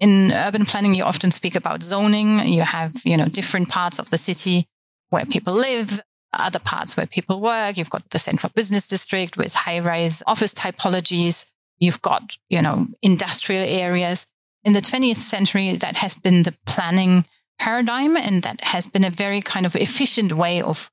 in 0.00 0.32
urban 0.32 0.64
planning, 0.64 0.94
you 0.94 1.04
often 1.04 1.30
speak 1.30 1.54
about 1.54 1.82
zoning. 1.82 2.46
You 2.46 2.62
have, 2.62 2.94
you 3.04 3.16
know, 3.16 3.26
different 3.26 3.68
parts 3.68 3.98
of 3.98 4.10
the 4.10 4.18
city 4.18 4.66
where 5.10 5.26
people 5.26 5.54
live, 5.54 6.00
other 6.32 6.58
parts 6.58 6.96
where 6.96 7.06
people 7.06 7.40
work. 7.40 7.76
You've 7.76 7.90
got 7.90 8.08
the 8.10 8.18
central 8.18 8.52
business 8.54 8.86
district 8.86 9.36
with 9.36 9.54
high 9.54 9.80
rise 9.80 10.22
office 10.26 10.54
typologies. 10.54 11.44
You've 11.78 12.02
got, 12.02 12.36
you 12.48 12.62
know, 12.62 12.86
industrial 13.02 13.64
areas. 13.64 14.26
In 14.64 14.72
the 14.72 14.80
20th 14.80 15.16
century, 15.16 15.76
that 15.76 15.96
has 15.96 16.14
been 16.14 16.42
the 16.42 16.56
planning 16.66 17.24
paradigm. 17.58 18.16
And 18.16 18.42
that 18.42 18.62
has 18.62 18.86
been 18.86 19.04
a 19.04 19.10
very 19.10 19.40
kind 19.40 19.66
of 19.66 19.74
efficient 19.74 20.32
way 20.32 20.62
of 20.62 20.90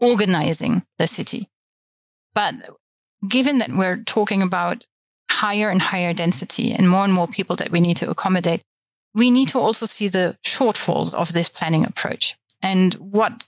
organizing 0.00 0.84
the 0.96 1.06
city. 1.06 1.48
But 2.34 2.54
given 3.26 3.58
that 3.58 3.72
we're 3.72 3.96
talking 4.04 4.42
about 4.42 4.86
higher 5.42 5.68
and 5.70 5.80
higher 5.80 6.12
density 6.12 6.72
and 6.72 6.88
more 6.88 7.04
and 7.04 7.12
more 7.12 7.28
people 7.28 7.56
that 7.56 7.70
we 7.70 7.80
need 7.80 7.96
to 7.96 8.10
accommodate, 8.10 8.62
we 9.14 9.30
need 9.30 9.48
to 9.48 9.58
also 9.58 9.86
see 9.86 10.08
the 10.08 10.36
shortfalls 10.44 11.14
of 11.14 11.32
this 11.32 11.48
planning 11.48 11.84
approach. 11.84 12.34
And 12.62 12.94
what 12.94 13.46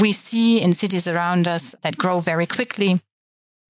we 0.00 0.12
see 0.12 0.60
in 0.60 0.72
cities 0.72 1.06
around 1.06 1.46
us 1.46 1.74
that 1.82 1.98
grow 1.98 2.20
very 2.20 2.46
quickly, 2.46 3.00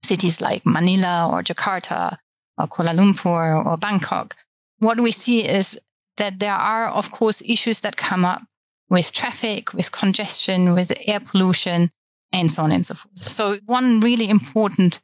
cities 0.05 0.41
like 0.41 0.65
Manila 0.65 1.29
or 1.31 1.43
Jakarta 1.43 2.17
or 2.59 2.67
Kuala 2.67 2.95
Lumpur 2.95 3.65
or 3.67 3.77
Bangkok, 3.77 4.37
what 4.79 5.01
we 5.01 5.13
see 5.13 5.47
is 5.59 5.79
that 6.17 6.39
there 6.39 6.55
are, 6.55 6.89
of 6.89 7.11
course, 7.11 7.43
issues 7.43 7.81
that 7.81 7.97
come 7.97 8.25
up 8.25 8.43
with 8.89 9.13
traffic, 9.13 9.73
with 9.75 9.93
congestion, 9.93 10.75
with 10.75 10.93
air 11.07 11.21
pollution, 11.21 11.91
and 12.33 12.51
so 12.53 12.63
on 12.63 12.73
and 12.73 12.87
so 12.87 12.95
forth. 12.95 13.19
So 13.19 13.59
one 13.67 14.01
really 14.01 14.29
important 14.29 15.01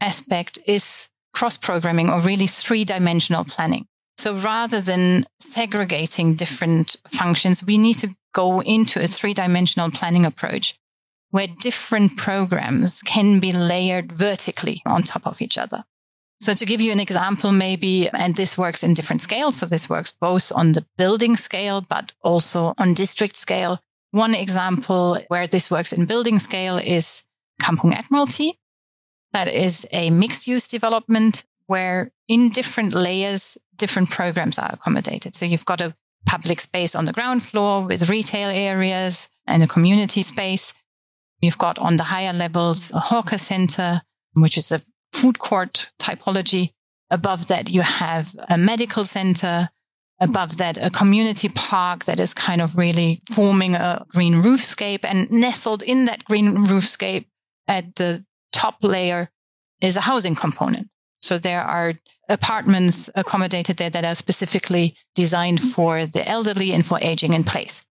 aspect 0.00 0.58
is 0.66 1.08
cross 1.34 1.56
programming 1.56 2.08
or 2.08 2.20
really 2.20 2.46
three 2.46 2.84
dimensional 2.84 3.44
planning. 3.44 3.86
So 4.18 4.34
rather 4.34 4.80
than 4.80 5.24
segregating 5.40 6.34
different 6.34 6.96
functions, 7.08 7.62
we 7.62 7.76
need 7.76 7.98
to 7.98 8.14
go 8.32 8.62
into 8.62 9.02
a 9.02 9.06
three 9.06 9.34
dimensional 9.34 9.90
planning 9.90 10.24
approach 10.24 10.78
where 11.30 11.48
different 11.60 12.16
programs 12.16 13.02
can 13.02 13.40
be 13.40 13.52
layered 13.52 14.12
vertically 14.12 14.80
on 14.86 15.02
top 15.02 15.26
of 15.26 15.42
each 15.42 15.58
other. 15.58 15.84
So 16.40 16.54
to 16.54 16.64
give 16.64 16.80
you 16.80 16.92
an 16.92 17.00
example, 17.00 17.52
maybe, 17.52 18.08
and 18.10 18.36
this 18.36 18.56
works 18.56 18.82
in 18.82 18.94
different 18.94 19.22
scales. 19.22 19.56
So 19.56 19.66
this 19.66 19.88
works 19.88 20.12
both 20.12 20.52
on 20.54 20.72
the 20.72 20.86
building 20.96 21.36
scale, 21.36 21.80
but 21.80 22.12
also 22.22 22.74
on 22.78 22.94
district 22.94 23.36
scale. 23.36 23.80
One 24.12 24.34
example 24.34 25.20
where 25.28 25.46
this 25.46 25.70
works 25.70 25.92
in 25.92 26.06
building 26.06 26.38
scale 26.38 26.78
is 26.78 27.24
Kampung 27.60 27.94
Admiralty. 27.94 28.58
That 29.34 29.48
is 29.48 29.86
a 29.90 30.10
mixed 30.10 30.46
use 30.46 30.68
development 30.68 31.42
where 31.66 32.12
in 32.28 32.50
different 32.50 32.94
layers, 32.94 33.58
different 33.76 34.08
programs 34.08 34.60
are 34.60 34.70
accommodated. 34.72 35.34
So 35.34 35.44
you've 35.44 35.64
got 35.64 35.80
a 35.80 35.96
public 36.24 36.60
space 36.60 36.94
on 36.94 37.04
the 37.04 37.12
ground 37.12 37.42
floor 37.42 37.84
with 37.84 38.08
retail 38.08 38.48
areas 38.48 39.28
and 39.46 39.62
a 39.62 39.66
community 39.66 40.22
space. 40.22 40.72
You've 41.40 41.58
got 41.58 41.78
on 41.80 41.96
the 41.96 42.04
higher 42.04 42.32
levels 42.32 42.92
a 42.92 43.00
hawker 43.00 43.36
center, 43.36 44.02
which 44.34 44.56
is 44.56 44.70
a 44.70 44.80
food 45.12 45.40
court 45.40 45.90
typology. 45.98 46.70
Above 47.10 47.48
that, 47.48 47.68
you 47.68 47.82
have 47.82 48.36
a 48.48 48.56
medical 48.56 49.02
center. 49.04 49.68
Above 50.20 50.58
that, 50.58 50.78
a 50.78 50.90
community 50.90 51.48
park 51.48 52.04
that 52.04 52.20
is 52.20 52.34
kind 52.34 52.62
of 52.62 52.78
really 52.78 53.20
forming 53.32 53.74
a 53.74 54.06
green 54.10 54.34
roofscape 54.34 55.04
and 55.04 55.28
nestled 55.28 55.82
in 55.82 56.04
that 56.04 56.24
green 56.24 56.66
roofscape 56.66 57.26
at 57.66 57.96
the 57.96 58.24
top 58.54 58.76
layer 58.82 59.30
is 59.80 59.96
a 59.96 60.00
housing 60.00 60.34
component. 60.34 60.88
So 61.20 61.38
there 61.38 61.62
are 61.62 61.94
apartments 62.28 63.10
accommodated 63.14 63.76
there 63.76 63.90
that 63.90 64.04
are 64.04 64.14
specifically 64.14 64.94
designed 65.14 65.60
mm-hmm. 65.60 65.70
for 65.70 66.06
the 66.06 66.26
elderly 66.28 66.72
and 66.72 66.84
for 66.84 66.98
aging 67.00 67.32
in 67.32 67.44
place. 67.44 67.82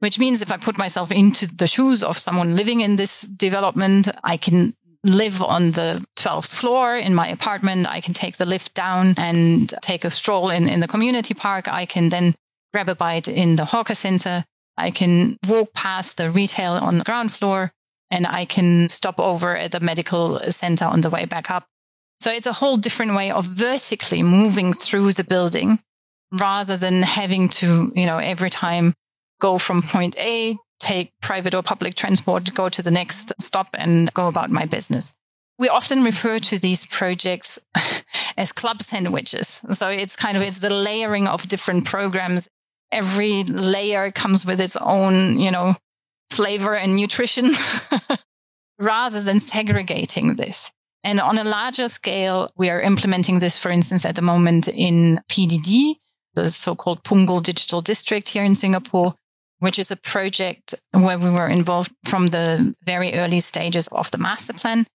Which 0.00 0.18
means 0.18 0.40
if 0.40 0.50
I 0.50 0.56
put 0.56 0.78
myself 0.78 1.10
into 1.12 1.46
the 1.46 1.66
shoes 1.66 2.02
of 2.02 2.18
someone 2.18 2.56
living 2.56 2.80
in 2.80 2.96
this 2.96 3.22
development, 3.22 4.08
I 4.24 4.36
can 4.36 4.74
live 5.04 5.42
on 5.42 5.72
the 5.72 6.04
12th 6.16 6.54
floor 6.54 6.96
in 6.96 7.14
my 7.14 7.28
apartment. 7.28 7.86
I 7.86 8.00
can 8.00 8.14
take 8.14 8.36
the 8.36 8.44
lift 8.44 8.74
down 8.74 9.14
and 9.16 9.72
take 9.82 10.04
a 10.04 10.10
stroll 10.10 10.50
in, 10.50 10.68
in 10.68 10.80
the 10.80 10.88
community 10.88 11.34
park. 11.34 11.68
I 11.68 11.86
can 11.86 12.08
then 12.08 12.34
grab 12.72 12.88
a 12.88 12.94
bite 12.94 13.28
in 13.28 13.56
the 13.56 13.66
hawker 13.66 13.94
center. 13.94 14.44
I 14.76 14.90
can 14.90 15.38
walk 15.46 15.72
past 15.74 16.16
the 16.16 16.30
retail 16.30 16.72
on 16.72 16.98
the 16.98 17.04
ground 17.04 17.32
floor 17.32 17.72
and 18.10 18.26
I 18.26 18.44
can 18.44 18.88
stop 18.88 19.18
over 19.20 19.56
at 19.56 19.72
the 19.72 19.80
medical 19.80 20.40
center 20.50 20.84
on 20.84 21.00
the 21.00 21.10
way 21.10 21.24
back 21.24 21.50
up. 21.50 21.66
So 22.18 22.30
it's 22.30 22.46
a 22.46 22.52
whole 22.52 22.76
different 22.76 23.14
way 23.14 23.30
of 23.30 23.46
vertically 23.46 24.22
moving 24.22 24.72
through 24.72 25.14
the 25.14 25.24
building 25.24 25.78
rather 26.32 26.76
than 26.76 27.02
having 27.02 27.48
to, 27.48 27.92
you 27.94 28.06
know, 28.06 28.18
every 28.18 28.50
time 28.50 28.94
go 29.40 29.58
from 29.58 29.82
point 29.82 30.16
A, 30.18 30.56
take 30.80 31.12
private 31.22 31.54
or 31.54 31.62
public 31.62 31.94
transport, 31.94 32.52
go 32.54 32.68
to 32.68 32.82
the 32.82 32.90
next 32.90 33.32
stop 33.40 33.68
and 33.74 34.12
go 34.14 34.26
about 34.26 34.50
my 34.50 34.66
business. 34.66 35.12
We 35.58 35.68
often 35.68 36.04
refer 36.04 36.38
to 36.38 36.58
these 36.58 36.86
projects 36.86 37.58
as 38.36 38.52
club 38.52 38.82
sandwiches. 38.82 39.60
So 39.72 39.88
it's 39.88 40.16
kind 40.16 40.36
of, 40.36 40.42
it's 40.42 40.60
the 40.60 40.70
layering 40.70 41.26
of 41.26 41.48
different 41.48 41.84
programs. 41.84 42.48
Every 42.92 43.44
layer 43.44 44.10
comes 44.10 44.44
with 44.44 44.60
its 44.60 44.76
own, 44.76 45.38
you 45.38 45.50
know, 45.50 45.76
flavor 46.30 46.74
and 46.74 46.96
nutrition 46.96 47.52
rather 48.78 49.20
than 49.22 49.40
segregating 49.40 50.36
this. 50.36 50.70
And 51.02 51.20
on 51.20 51.38
a 51.38 51.44
larger 51.44 51.88
scale, 51.88 52.50
we 52.56 52.68
are 52.68 52.80
implementing 52.80 53.38
this, 53.38 53.58
for 53.58 53.70
instance, 53.70 54.04
at 54.04 54.16
the 54.16 54.22
moment 54.22 54.68
in 54.68 55.20
PDD, 55.30 55.96
the 56.34 56.50
so-called 56.50 57.02
Punggol 57.02 57.42
Digital 57.42 57.80
District 57.80 58.28
here 58.28 58.44
in 58.44 58.54
Singapore, 58.54 59.14
which 59.60 59.78
is 59.78 59.90
a 59.90 59.96
project 59.96 60.74
where 60.92 61.18
we 61.18 61.30
were 61.30 61.48
involved 61.48 61.92
from 62.04 62.28
the 62.28 62.74
very 62.84 63.14
early 63.14 63.40
stages 63.40 63.88
of 63.88 64.10
the 64.10 64.18
master 64.18 64.52
plan 64.52 64.86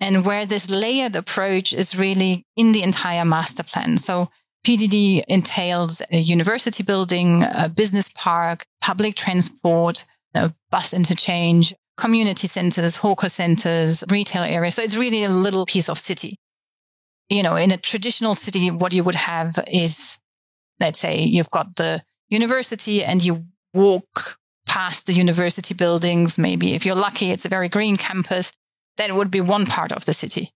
and 0.00 0.24
where 0.24 0.46
this 0.46 0.68
layered 0.68 1.16
approach 1.16 1.72
is 1.72 1.96
really 1.96 2.44
in 2.56 2.72
the 2.72 2.82
entire 2.82 3.24
master 3.24 3.62
plan. 3.62 3.98
So 3.98 4.30
PDD 4.66 5.22
entails 5.28 6.02
a 6.10 6.18
university 6.18 6.82
building, 6.82 7.44
a 7.44 7.68
business 7.68 8.08
park, 8.14 8.66
public 8.80 9.14
transport, 9.14 10.04
know, 10.36 10.52
bus 10.70 10.94
interchange, 10.94 11.74
community 11.96 12.46
centers, 12.46 12.96
hawker 12.96 13.28
centers, 13.28 14.04
retail 14.08 14.44
areas. 14.44 14.76
So 14.76 14.82
it's 14.82 14.96
really 14.96 15.24
a 15.24 15.28
little 15.28 15.66
piece 15.66 15.88
of 15.88 15.98
city. 15.98 16.36
You 17.28 17.42
know, 17.42 17.56
in 17.56 17.72
a 17.72 17.76
traditional 17.76 18.36
city, 18.36 18.70
what 18.70 18.92
you 18.92 19.02
would 19.02 19.16
have 19.16 19.58
is 19.66 20.18
let's 20.80 20.98
say 20.98 21.22
you've 21.22 21.50
got 21.50 21.76
the 21.76 22.02
university 22.28 23.04
and 23.04 23.24
you 23.24 23.44
walk 23.74 24.38
past 24.66 25.06
the 25.06 25.12
university 25.12 25.74
buildings. 25.74 26.38
Maybe 26.38 26.74
if 26.74 26.84
you're 26.84 26.94
lucky, 26.94 27.30
it's 27.30 27.44
a 27.44 27.50
very 27.50 27.68
green 27.68 27.96
campus. 27.96 28.52
That 28.96 29.14
would 29.14 29.30
be 29.30 29.40
one 29.40 29.66
part 29.66 29.92
of 29.92 30.04
the 30.06 30.14
city. 30.14 30.52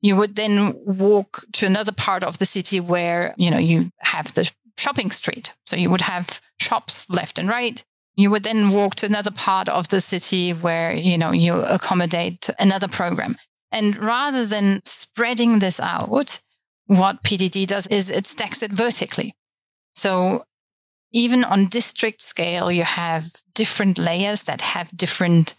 You 0.00 0.16
would 0.16 0.36
then 0.36 0.74
walk 0.84 1.44
to 1.54 1.66
another 1.66 1.92
part 1.92 2.24
of 2.24 2.38
the 2.38 2.46
city 2.46 2.78
where, 2.80 3.34
you 3.38 3.50
know, 3.50 3.58
you 3.58 3.90
have 4.00 4.34
the 4.34 4.50
shopping 4.76 5.10
street. 5.10 5.52
So 5.66 5.76
you 5.76 5.88
would 5.90 6.02
have 6.02 6.40
shops 6.60 7.08
left 7.08 7.38
and 7.38 7.48
right. 7.48 7.82
You 8.16 8.30
would 8.30 8.44
then 8.44 8.70
walk 8.70 8.94
to 8.96 9.06
another 9.06 9.30
part 9.30 9.68
of 9.68 9.88
the 9.88 10.00
city 10.00 10.52
where, 10.52 10.92
you 10.92 11.18
know, 11.18 11.32
you 11.32 11.54
accommodate 11.54 12.48
another 12.58 12.88
program. 12.88 13.36
And 13.72 13.96
rather 13.96 14.46
than 14.46 14.82
spreading 14.84 15.58
this 15.58 15.80
out, 15.80 16.40
what 16.86 17.22
PDD 17.24 17.66
does 17.66 17.86
is 17.88 18.10
it 18.10 18.26
stacks 18.26 18.62
it 18.62 18.72
vertically. 18.72 19.34
So 19.94 20.44
even 21.12 21.44
on 21.44 21.66
district 21.66 22.20
scale, 22.20 22.70
you 22.70 22.84
have 22.84 23.32
different 23.54 23.98
layers 23.98 24.44
that 24.44 24.60
have 24.60 24.96
different 24.96 25.54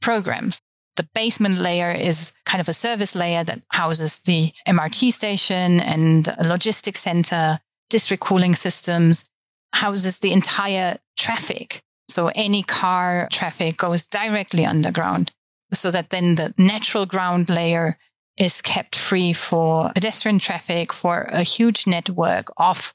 programs. 0.00 0.60
The 0.96 1.08
basement 1.14 1.58
layer 1.58 1.90
is 1.90 2.32
kind 2.44 2.60
of 2.60 2.68
a 2.68 2.74
service 2.74 3.14
layer 3.14 3.44
that 3.44 3.62
houses 3.68 4.18
the 4.20 4.52
MRT 4.66 5.12
station 5.12 5.80
and 5.80 6.28
a 6.38 6.48
logistics 6.48 7.00
center, 7.00 7.60
district 7.88 8.22
cooling 8.22 8.54
systems, 8.54 9.24
houses 9.72 10.18
the 10.18 10.32
entire 10.32 10.98
traffic. 11.16 11.82
So 12.10 12.30
any 12.34 12.62
car 12.62 13.28
traffic 13.30 13.78
goes 13.78 14.06
directly 14.06 14.66
underground 14.66 15.32
so 15.72 15.90
that 15.90 16.10
then 16.10 16.34
the 16.34 16.52
natural 16.58 17.06
ground 17.06 17.48
layer 17.48 17.98
is 18.36 18.62
kept 18.62 18.96
free 18.96 19.32
for 19.32 19.92
pedestrian 19.94 20.38
traffic, 20.38 20.92
for 20.92 21.22
a 21.30 21.42
huge 21.42 21.86
network 21.86 22.50
of 22.56 22.94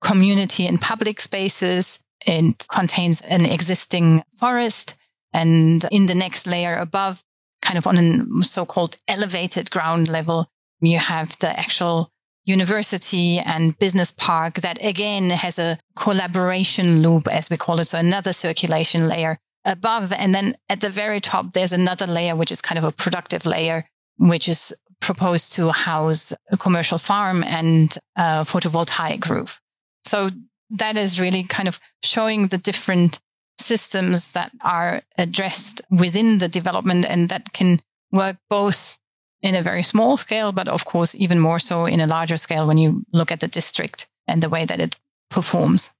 community 0.00 0.66
and 0.66 0.80
public 0.80 1.20
spaces. 1.20 1.98
It 2.26 2.66
contains 2.68 3.20
an 3.22 3.44
existing 3.44 4.22
forest. 4.36 4.94
And 5.32 5.84
in 5.90 6.06
the 6.06 6.14
next 6.14 6.46
layer 6.46 6.76
above, 6.76 7.22
kind 7.60 7.76
of 7.76 7.86
on 7.86 7.98
a 7.98 8.42
so 8.42 8.64
called 8.64 8.96
elevated 9.08 9.70
ground 9.70 10.08
level, 10.08 10.48
you 10.80 10.98
have 10.98 11.36
the 11.38 11.58
actual 11.58 12.10
university 12.44 13.38
and 13.38 13.78
business 13.78 14.10
park 14.10 14.56
that 14.56 14.78
again 14.84 15.30
has 15.30 15.58
a 15.58 15.78
collaboration 15.96 17.02
loop, 17.02 17.26
as 17.28 17.48
we 17.48 17.56
call 17.56 17.80
it. 17.80 17.88
So 17.88 17.98
another 17.98 18.32
circulation 18.32 19.08
layer 19.08 19.38
above. 19.64 20.12
And 20.12 20.34
then 20.34 20.56
at 20.68 20.80
the 20.80 20.90
very 20.90 21.20
top, 21.20 21.52
there's 21.52 21.72
another 21.72 22.06
layer, 22.06 22.36
which 22.36 22.52
is 22.52 22.60
kind 22.60 22.78
of 22.78 22.84
a 22.84 22.92
productive 22.92 23.46
layer, 23.46 23.84
which 24.18 24.48
is 24.48 24.74
proposed 25.00 25.52
to 25.52 25.70
house 25.70 26.32
a 26.50 26.56
commercial 26.56 26.98
farm 26.98 27.44
and 27.44 27.96
a 28.16 28.42
photovoltaic 28.42 29.28
roof. 29.28 29.60
So 30.04 30.30
that 30.70 30.96
is 30.96 31.20
really 31.20 31.44
kind 31.44 31.68
of 31.68 31.80
showing 32.02 32.48
the 32.48 32.58
different 32.58 33.20
systems 33.58 34.32
that 34.32 34.50
are 34.62 35.02
addressed 35.16 35.80
within 35.90 36.38
the 36.38 36.48
development 36.48 37.06
and 37.06 37.28
that 37.28 37.52
can 37.52 37.80
work 38.12 38.36
both 38.50 38.98
in 39.44 39.54
a 39.54 39.62
very 39.62 39.82
small 39.82 40.16
scale, 40.16 40.52
but 40.52 40.68
of 40.68 40.86
course, 40.86 41.14
even 41.14 41.38
more 41.38 41.58
so 41.58 41.84
in 41.84 42.00
a 42.00 42.06
larger 42.06 42.38
scale 42.38 42.66
when 42.66 42.78
you 42.78 43.04
look 43.12 43.30
at 43.30 43.40
the 43.40 43.46
district 43.46 44.08
and 44.26 44.42
the 44.42 44.48
way 44.48 44.64
that 44.64 44.80
it 44.80 44.96
performs. 45.30 45.90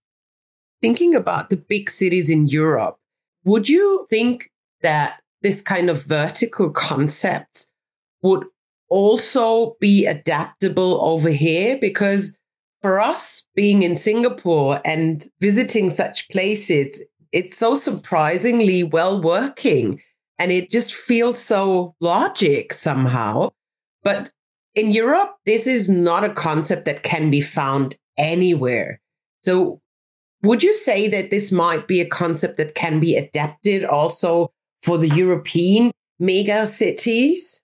Thinking 0.81 1.15
about 1.15 1.51
the 1.51 1.59
big 1.59 1.91
cities 1.91 2.31
in 2.31 2.47
Europe, 2.47 2.97
would 3.45 3.69
you 3.69 4.07
think 4.09 4.51
that 4.81 5.21
this 5.43 5.61
kind 5.61 5.91
of 5.91 6.05
vertical 6.05 6.71
concept 6.71 7.67
would 8.23 8.47
also 8.89 9.77
be 9.79 10.07
adaptable 10.07 10.99
over 11.05 11.29
here? 11.29 11.77
Because 11.79 12.35
for 12.81 12.99
us 12.99 13.45
being 13.55 13.83
in 13.83 13.95
Singapore 13.95 14.81
and 14.87 15.27
visiting 15.41 15.91
such 15.91 16.31
places, 16.31 16.99
it's 17.31 17.59
so 17.59 17.75
surprisingly 17.75 18.83
well 18.83 19.21
working 19.21 20.01
and 20.39 20.53
it 20.53 20.71
just 20.71 20.95
feels 20.95 21.39
so 21.39 21.95
logic 22.01 22.73
somehow. 22.73 23.51
But 24.03 24.31
in 24.75 24.91
Europe, 24.91 25.37
this 25.47 25.67
is 25.67 25.89
not 25.89 26.25
a 26.25 26.35
concept 26.35 26.85
that 26.87 27.03
can 27.03 27.31
be 27.31 27.41
found 27.41 27.97
anywhere. 28.19 29.01
So 29.43 29.81
would 30.43 30.63
you 30.63 30.73
say 30.73 31.09
that 31.09 31.31
this 31.31 31.51
might 31.51 31.87
be 31.87 32.01
a 32.01 32.09
concept 32.09 32.59
that 32.59 32.75
can 32.75 33.01
be 33.01 33.17
adapted 33.17 33.85
also 33.85 34.53
for 34.83 34.99
the 34.99 35.09
European 35.09 35.91
mega 36.19 36.67
cities? 36.67 37.61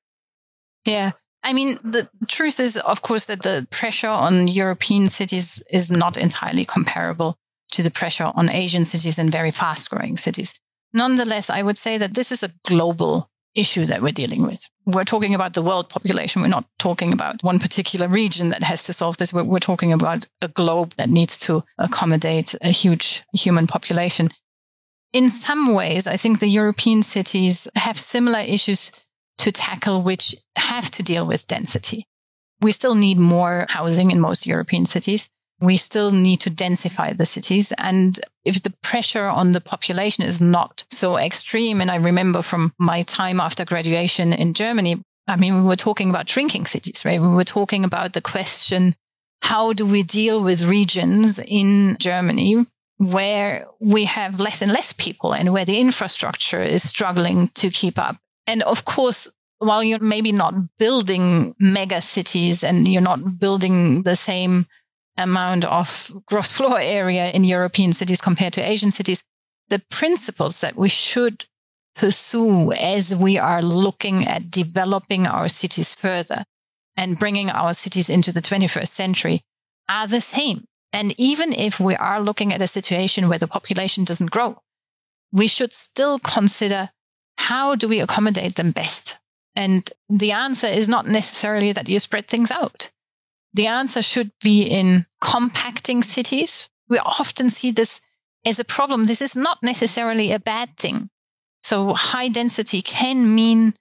Yeah. 0.84 1.12
I 1.42 1.52
mean, 1.52 1.78
the 1.82 2.08
truth 2.28 2.60
is, 2.60 2.76
of 2.76 3.02
course, 3.02 3.26
that 3.26 3.42
the 3.42 3.66
pressure 3.70 4.08
on 4.08 4.48
European 4.48 5.08
cities 5.08 5.62
is 5.70 5.90
not 5.90 6.16
entirely 6.16 6.64
comparable 6.64 7.36
to 7.72 7.82
the 7.82 7.90
pressure 7.90 8.30
on 8.34 8.48
Asian 8.48 8.84
cities 8.84 9.18
and 9.18 9.30
very 9.30 9.50
fast 9.50 9.90
growing 9.90 10.16
cities. 10.16 10.54
Nonetheless, 10.92 11.50
I 11.50 11.62
would 11.62 11.78
say 11.78 11.98
that 11.98 12.14
this 12.14 12.32
is 12.32 12.42
a 12.42 12.52
global 12.66 13.30
issue 13.54 13.84
that 13.84 14.02
we're 14.02 14.12
dealing 14.12 14.46
with. 14.46 14.68
We're 14.86 15.04
talking 15.04 15.34
about 15.34 15.54
the 15.54 15.62
world 15.62 15.88
population. 15.88 16.42
We're 16.42 16.48
not 16.48 16.66
talking 16.78 17.12
about 17.12 17.42
one 17.42 17.58
particular 17.58 18.08
region 18.08 18.50
that 18.50 18.62
has 18.62 18.84
to 18.84 18.92
solve 18.92 19.16
this. 19.16 19.32
We're, 19.32 19.44
we're 19.44 19.58
talking 19.58 19.92
about 19.92 20.26
a 20.40 20.48
globe 20.48 20.94
that 20.96 21.10
needs 21.10 21.38
to 21.40 21.64
accommodate 21.78 22.54
a 22.62 22.70
huge 22.70 23.22
human 23.32 23.66
population. 23.66 24.28
In 25.12 25.28
some 25.28 25.74
ways, 25.74 26.06
I 26.06 26.16
think 26.16 26.38
the 26.38 26.48
European 26.48 27.02
cities 27.02 27.66
have 27.74 27.98
similar 27.98 28.40
issues 28.40 28.92
to 29.38 29.50
tackle, 29.50 30.02
which 30.02 30.36
have 30.56 30.90
to 30.92 31.02
deal 31.02 31.26
with 31.26 31.46
density. 31.46 32.06
We 32.60 32.72
still 32.72 32.94
need 32.94 33.18
more 33.18 33.66
housing 33.68 34.10
in 34.10 34.20
most 34.20 34.46
European 34.46 34.86
cities. 34.86 35.28
We 35.60 35.76
still 35.76 36.10
need 36.10 36.40
to 36.40 36.50
densify 36.50 37.16
the 37.16 37.26
cities. 37.26 37.72
And 37.78 38.18
if 38.44 38.62
the 38.62 38.72
pressure 38.82 39.26
on 39.26 39.52
the 39.52 39.60
population 39.60 40.24
is 40.24 40.40
not 40.40 40.84
so 40.90 41.18
extreme, 41.18 41.80
and 41.80 41.90
I 41.90 41.96
remember 41.96 42.42
from 42.42 42.72
my 42.78 43.02
time 43.02 43.40
after 43.40 43.64
graduation 43.64 44.32
in 44.32 44.54
Germany, 44.54 45.02
I 45.28 45.36
mean, 45.36 45.54
we 45.54 45.68
were 45.68 45.76
talking 45.76 46.10
about 46.10 46.28
shrinking 46.28 46.66
cities, 46.66 47.04
right? 47.04 47.20
We 47.20 47.28
were 47.28 47.44
talking 47.44 47.84
about 47.84 48.14
the 48.14 48.20
question, 48.20 48.96
how 49.42 49.72
do 49.72 49.86
we 49.86 50.02
deal 50.02 50.42
with 50.42 50.68
regions 50.68 51.38
in 51.38 51.96
Germany 51.98 52.66
where 52.98 53.66
we 53.80 54.04
have 54.04 54.40
less 54.40 54.60
and 54.60 54.72
less 54.72 54.92
people 54.92 55.32
and 55.32 55.52
where 55.52 55.64
the 55.64 55.78
infrastructure 55.78 56.62
is 56.62 56.88
struggling 56.88 57.48
to 57.54 57.70
keep 57.70 57.98
up? 57.98 58.16
And 58.46 58.62
of 58.62 58.84
course, 58.84 59.28
while 59.58 59.84
you're 59.84 60.00
maybe 60.00 60.32
not 60.32 60.54
building 60.78 61.54
mega 61.60 62.00
cities 62.00 62.64
and 62.64 62.88
you're 62.88 63.02
not 63.02 63.38
building 63.38 64.02
the 64.02 64.16
same 64.16 64.66
amount 65.22 65.64
of 65.64 66.12
gross 66.26 66.52
floor 66.52 66.78
area 66.78 67.30
in 67.30 67.44
European 67.44 67.92
cities 67.92 68.20
compared 68.20 68.52
to 68.54 68.60
Asian 68.60 68.90
cities, 68.90 69.22
the 69.68 69.82
principles 69.90 70.60
that 70.60 70.76
we 70.76 70.88
should 70.88 71.46
pursue 71.94 72.72
as 72.72 73.14
we 73.14 73.38
are 73.38 73.62
looking 73.62 74.26
at 74.26 74.50
developing 74.50 75.26
our 75.26 75.48
cities 75.48 75.94
further 75.94 76.44
and 76.96 77.18
bringing 77.18 77.50
our 77.50 77.72
cities 77.72 78.10
into 78.10 78.32
the 78.32 78.42
21st 78.42 78.88
century 78.88 79.42
are 79.88 80.06
the 80.06 80.20
same. 80.20 80.64
And 80.92 81.14
even 81.18 81.52
if 81.52 81.78
we 81.78 81.94
are 81.96 82.20
looking 82.20 82.52
at 82.52 82.62
a 82.62 82.66
situation 82.66 83.28
where 83.28 83.38
the 83.38 83.46
population 83.46 84.04
doesn't 84.04 84.30
grow, 84.30 84.60
we 85.32 85.46
should 85.46 85.72
still 85.72 86.18
consider 86.18 86.90
how 87.38 87.74
do 87.74 87.88
we 87.88 88.00
accommodate 88.00 88.56
them 88.56 88.72
best? 88.72 89.18
And 89.56 89.90
the 90.08 90.32
answer 90.32 90.66
is 90.66 90.88
not 90.88 91.08
necessarily 91.08 91.72
that 91.72 91.88
you 91.88 91.98
spread 91.98 92.28
things 92.28 92.50
out. 92.50 92.90
The 93.54 93.66
answer 93.66 94.02
should 94.02 94.30
be 94.42 94.62
in 94.62 95.06
compacting 95.20 96.02
cities. 96.02 96.68
We 96.88 96.98
often 96.98 97.50
see 97.50 97.70
this 97.70 98.00
as 98.44 98.58
a 98.58 98.64
problem. 98.64 99.06
This 99.06 99.22
is 99.22 99.36
not 99.36 99.58
necessarily 99.62 100.32
a 100.32 100.40
bad 100.40 100.76
thing. 100.76 101.10
So 101.62 101.94
high 101.94 102.28
density 102.28 102.82
can 102.82 103.34
mean 103.34 103.74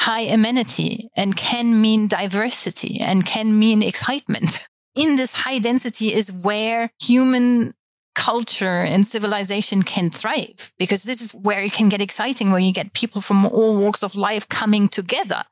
high 0.00 0.20
amenity 0.20 1.08
and 1.16 1.36
can 1.36 1.80
mean 1.80 2.08
diversity 2.08 2.98
and 3.00 3.24
can 3.24 3.58
mean 3.58 3.82
excitement. 3.82 4.66
In 4.96 5.16
this 5.16 5.32
high 5.32 5.60
density 5.60 6.12
is 6.12 6.32
where 6.32 6.90
human 7.00 7.74
culture 8.14 8.80
and 8.80 9.06
civilization 9.06 9.82
can 9.82 10.10
thrive 10.10 10.72
because 10.78 11.04
this 11.04 11.22
is 11.22 11.32
where 11.32 11.60
it 11.60 11.72
can 11.72 11.88
get 11.88 12.02
exciting, 12.02 12.50
where 12.50 12.60
you 12.60 12.72
get 12.72 12.92
people 12.92 13.20
from 13.20 13.46
all 13.46 13.78
walks 13.78 14.02
of 14.02 14.16
life 14.16 14.48
coming 14.48 14.88
together 14.88 15.44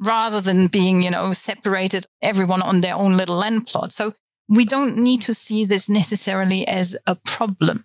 rather 0.00 0.40
than 0.40 0.68
being, 0.68 1.02
you 1.02 1.10
know, 1.10 1.32
separated, 1.32 2.06
everyone 2.22 2.62
on 2.62 2.82
their 2.82 2.94
own 2.94 3.16
little 3.16 3.36
land 3.36 3.66
plot. 3.66 3.92
So 3.92 4.12
we 4.48 4.64
don't 4.64 4.96
need 4.96 5.22
to 5.22 5.34
see 5.34 5.64
this 5.64 5.88
necessarily 5.88 6.66
as 6.66 6.96
a 7.06 7.14
problem. 7.14 7.84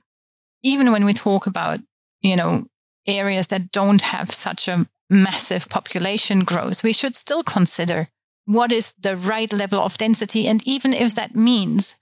Even 0.63 0.91
when 0.91 1.05
we 1.05 1.13
talk 1.13 1.45
about, 1.45 1.79
you 2.21 2.35
know, 2.35 2.65
areas 3.05 3.47
that 3.47 3.71
don't 3.71 4.01
have 4.01 4.31
such 4.31 4.67
a 4.67 4.87
massive 5.09 5.67
population 5.67 6.43
growth, 6.43 6.83
we 6.83 6.93
should 6.93 7.15
still 7.15 7.43
consider 7.43 8.07
what 8.45 8.71
is 8.71 8.93
the 8.99 9.15
right 9.15 9.51
level 9.51 9.79
of 9.79 9.97
density. 9.97 10.47
And 10.47 10.65
even 10.65 10.93
if 10.93 11.15
that 11.15 11.35
means 11.35 11.95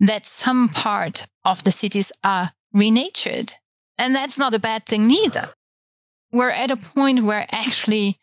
that 0.00 0.26
some 0.26 0.68
part 0.68 1.26
of 1.44 1.64
the 1.64 1.72
cities 1.72 2.12
are 2.22 2.52
renatured. 2.72 3.54
And 3.96 4.14
that's 4.14 4.38
not 4.38 4.54
a 4.54 4.60
bad 4.60 4.86
thing 4.86 5.06
neither. 5.08 5.50
We're 6.32 6.50
at 6.50 6.70
a 6.70 6.76
point 6.76 7.24
where 7.24 7.46
actually 7.50 8.18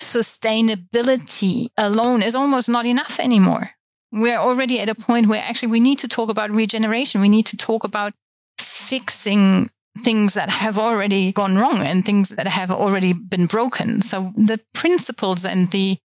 sustainability 0.00 1.68
alone 1.76 2.22
is 2.22 2.34
almost 2.34 2.68
not 2.68 2.86
enough 2.86 3.18
anymore. 3.18 3.70
We're 4.12 4.38
already 4.38 4.80
at 4.80 4.88
a 4.88 4.94
point 4.94 5.28
where 5.28 5.42
actually 5.42 5.68
we 5.68 5.80
need 5.80 5.98
to 6.00 6.08
talk 6.08 6.30
about 6.30 6.50
regeneration. 6.50 7.20
We 7.20 7.28
need 7.28 7.46
to 7.46 7.56
talk 7.56 7.84
about 7.84 8.12
fixing 8.58 9.70
things 9.98 10.34
that 10.34 10.48
have 10.48 10.78
already 10.78 11.32
gone 11.32 11.56
wrong 11.56 11.82
and 11.82 12.04
things 12.04 12.30
that 12.30 12.46
have 12.46 12.70
already 12.70 13.12
been 13.12 13.46
broken. 13.46 14.00
So 14.00 14.32
the 14.36 14.60
principles 14.74 15.44
and 15.44 15.70
the 15.70 15.98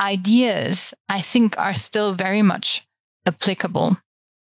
ideas, 0.00 0.94
I 1.08 1.20
think, 1.20 1.58
are 1.58 1.74
still 1.74 2.12
very 2.12 2.42
much 2.42 2.86
applicable 3.26 3.96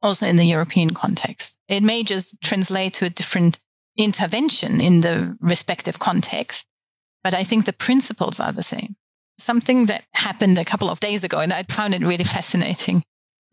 also 0.02 0.26
in 0.26 0.36
the 0.36 0.44
European 0.44 0.90
context. 0.90 1.56
It 1.68 1.82
may 1.82 2.02
just 2.02 2.40
translate 2.42 2.94
to 2.94 3.06
a 3.06 3.10
different 3.10 3.58
intervention 3.96 4.80
in 4.80 5.00
the 5.00 5.36
respective 5.40 5.98
context, 5.98 6.66
but 7.22 7.34
I 7.34 7.44
think 7.44 7.64
the 7.64 7.72
principles 7.72 8.40
are 8.40 8.52
the 8.52 8.62
same. 8.62 8.96
Something 9.40 9.86
that 9.86 10.04
happened 10.14 10.58
a 10.58 10.64
couple 10.64 10.90
of 10.90 11.00
days 11.00 11.24
ago, 11.24 11.38
and 11.38 11.52
I 11.52 11.62
found 11.64 11.94
it 11.94 12.02
really 12.02 12.24
fascinating. 12.24 13.02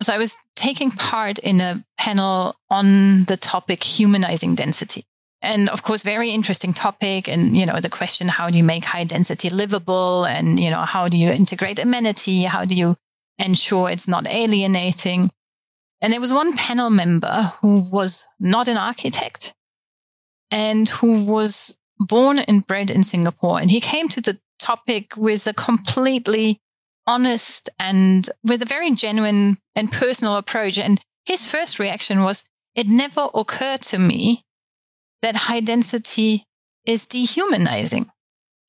So 0.02 0.13
I 0.13 0.17
was 0.17 0.36
taking 0.56 0.91
part 0.91 1.39
in 1.39 1.60
a 1.60 1.84
panel 1.97 2.56
on 2.69 3.23
the 3.26 3.38
topic 3.38 3.84
humanizing 3.84 4.56
density. 4.56 5.06
And 5.41 5.69
of 5.69 5.84
course, 5.84 6.04
very 6.04 6.32
interesting 6.32 6.73
topic. 6.73 7.28
And, 7.28 7.56
you 7.56 7.65
know, 7.65 7.80
the 7.80 7.89
question, 7.89 8.28
how 8.28 8.50
do 8.50 8.58
you 8.58 8.63
make 8.63 8.86
high 8.86 9.04
density 9.06 9.50
livable? 9.50 10.26
And, 10.26 10.60
you 10.60 10.69
know, 10.69 10.82
how 10.82 11.08
do 11.08 11.17
you 11.17 11.32
integrate 11.32 11.80
amenity? 11.80 12.43
How 12.43 12.63
do 12.63 12.76
you 12.76 12.95
ensure 13.39 13.89
it's 13.89 14.08
not 14.08 14.28
alienating? 14.28 15.30
And 16.02 16.13
there 16.13 16.21
was 16.21 16.34
one 16.34 16.56
panel 16.58 16.89
member 16.89 17.54
who 17.62 17.89
was 17.89 18.26
not 18.39 18.67
an 18.67 18.78
architect 18.78 19.54
and 20.52 20.89
who 20.89 21.26
was 21.26 21.76
born 22.00 22.39
and 22.39 22.65
bred 22.65 22.91
in 22.91 23.04
Singapore. 23.04 23.60
And 23.60 23.71
he 23.71 23.82
came 23.82 24.10
to 24.10 24.21
the 24.21 24.39
topic 24.60 25.15
with 25.15 25.48
a 25.48 25.54
completely 25.54 26.60
honest 27.06 27.70
and 27.80 28.30
with 28.43 28.62
a 28.62 28.65
very 28.65 28.91
genuine 28.91 29.58
and 29.76 29.91
personal 29.91 30.36
approach. 30.36 30.78
And 30.78 31.00
his 31.26 31.46
first 31.46 31.80
reaction 31.80 32.24
was, 32.24 32.43
it 32.76 32.88
never 32.88 33.30
occurred 33.34 33.82
to 33.84 33.98
me 33.98 34.43
that 35.22 35.36
high 35.36 35.62
density 35.62 36.46
is 36.86 37.06
dehumanizing. 37.06 38.10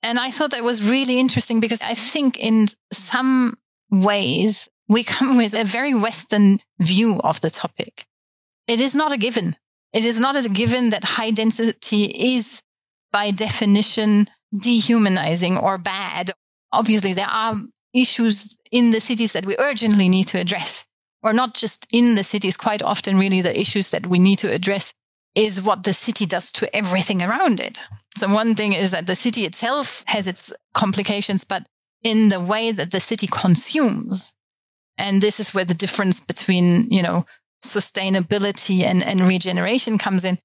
And 0.03 0.19
I 0.19 0.31
thought 0.31 0.53
that 0.53 0.65
was 0.65 0.83
really 0.83 1.19
interesting 1.19 1.61
because 1.61 1.83
I 1.83 1.95
think 1.95 2.39
in 2.39 2.69
some 2.93 3.59
ways 3.91 4.69
we 4.89 5.05
come 5.05 5.37
with 5.37 5.55
a 5.55 5.65
very 5.65 5.95
Western 5.95 6.61
view 6.79 7.21
of 7.21 7.41
the 7.41 7.51
topic. 7.51 8.07
It 8.67 8.81
is 8.81 8.95
not 8.95 9.13
a 9.13 9.19
given. 9.19 9.57
It 9.93 10.05
is 10.05 10.21
not 10.21 10.37
a 10.37 10.49
given 10.49 10.91
that 10.91 11.05
high 11.05 11.31
density 11.31 12.05
is 12.35 12.63
by 13.13 13.31
definition 13.31 14.29
dehumanizing 14.53 15.57
or 15.57 15.79
bad. 15.79 16.33
Obviously, 16.73 17.13
there 17.13 17.27
are 17.27 17.57
issues 17.95 18.57
in 18.71 18.91
the 18.91 19.01
cities 19.01 19.33
that 19.33 19.47
we 19.47 19.57
urgently 19.59 20.09
need 20.09 20.29
to 20.29 20.39
address, 20.39 20.85
or 21.23 21.33
not 21.33 21.55
just 21.55 21.87
in 21.93 22.15
the 22.15 22.25
cities. 22.25 22.57
Quite 22.57 22.83
often, 22.83 23.19
really, 23.19 23.41
the 23.41 23.59
issues 23.59 23.91
that 23.91 24.07
we 24.07 24.19
need 24.19 24.39
to 24.41 24.53
address 24.53 24.93
is 25.35 25.63
what 25.63 25.85
the 25.85 25.93
city 25.93 26.27
does 26.27 26.51
to 26.53 26.75
everything 26.75 27.23
around 27.23 27.61
it. 27.61 27.81
So, 28.17 28.29
one 28.33 28.55
thing 28.55 28.73
is 28.73 28.91
that 28.91 29.07
the 29.07 29.15
city 29.15 29.45
itself 29.45 30.03
has 30.07 30.27
its 30.27 30.53
complications, 30.75 31.45
but 31.45 31.67
in 32.03 32.29
the 32.29 32.41
way 32.41 32.73
that 32.73 32.91
the 32.91 33.01
city 33.01 33.27
consumes. 33.27 34.33
And 34.97 35.23
this 35.23 35.39
is 35.39 35.55
where 35.55 35.65
the 35.65 35.75
difference 35.75 36.21
between, 36.21 36.91
you 36.91 37.03
know, 37.03 37.25
sustainability 37.65 38.83
and, 38.83 39.03
and 39.03 39.21
regeneration 39.23 39.99
comes 39.99 40.25
in 40.25 40.39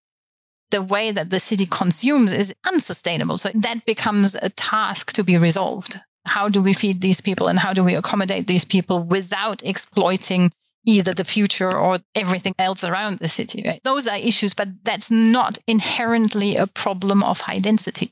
the 0.74 0.82
way 0.82 1.12
that 1.12 1.30
the 1.30 1.40
city 1.40 1.68
consumes 1.68 2.34
is 2.34 2.52
unsustainable. 2.66 3.38
So 3.38 3.52
that 3.54 3.86
becomes 3.86 4.36
a 4.36 4.50
task 4.50 5.14
to 5.14 5.24
be 5.24 5.38
resolved. 5.38 6.00
How 6.26 6.50
do 6.50 6.64
we 6.64 6.74
feed 6.74 7.00
these 7.00 7.22
people 7.22 7.48
and 7.48 7.60
how 7.60 7.74
do 7.74 7.84
we 7.84 7.94
accommodate 7.94 8.48
these 8.48 8.66
people 8.66 9.04
without 9.04 9.62
exploiting 9.64 10.52
either 10.86 11.14
the 11.14 11.24
future 11.24 11.72
or 11.72 12.00
everything 12.16 12.56
else 12.58 12.84
around 12.84 13.20
the 13.20 13.30
city? 13.30 13.62
Right? 13.64 13.82
Those 13.84 14.08
are 14.08 14.18
issues, 14.18 14.56
but 14.56 14.70
that's 14.84 15.12
not 15.12 15.60
inherently 15.68 16.56
a 16.56 16.66
problem 16.66 17.22
of 17.22 17.42
high 17.42 17.60
density. 17.60 18.12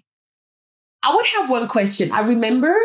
I 1.02 1.16
would 1.16 1.26
have 1.38 1.50
one 1.50 1.68
question. 1.68 2.12
I 2.12 2.22
remember 2.22 2.78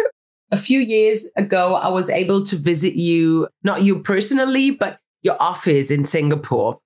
a 0.50 0.56
few 0.56 0.80
years 0.80 1.26
ago, 1.36 1.74
I 1.74 1.88
was 1.88 2.08
able 2.08 2.46
to 2.46 2.56
visit 2.56 2.94
you, 2.94 3.48
not 3.62 3.82
you 3.82 3.98
personally, 3.98 4.70
but 4.70 5.00
your 5.20 5.36
office 5.38 5.90
in 5.90 6.04
Singapore. 6.04 6.78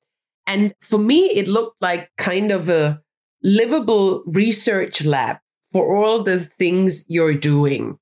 And 0.51 0.75
for 0.81 0.99
me, 0.99 1.27
it 1.27 1.47
looked 1.47 1.81
like 1.81 2.11
kind 2.19 2.51
of 2.51 2.69
a 2.69 3.01
livable 3.41 4.25
research 4.27 5.05
lab 5.05 5.37
for 5.73 5.95
all 5.95 6.25
the 6.25 6.41
things 6.41 7.05
you're 7.07 7.35
doing. 7.35 7.99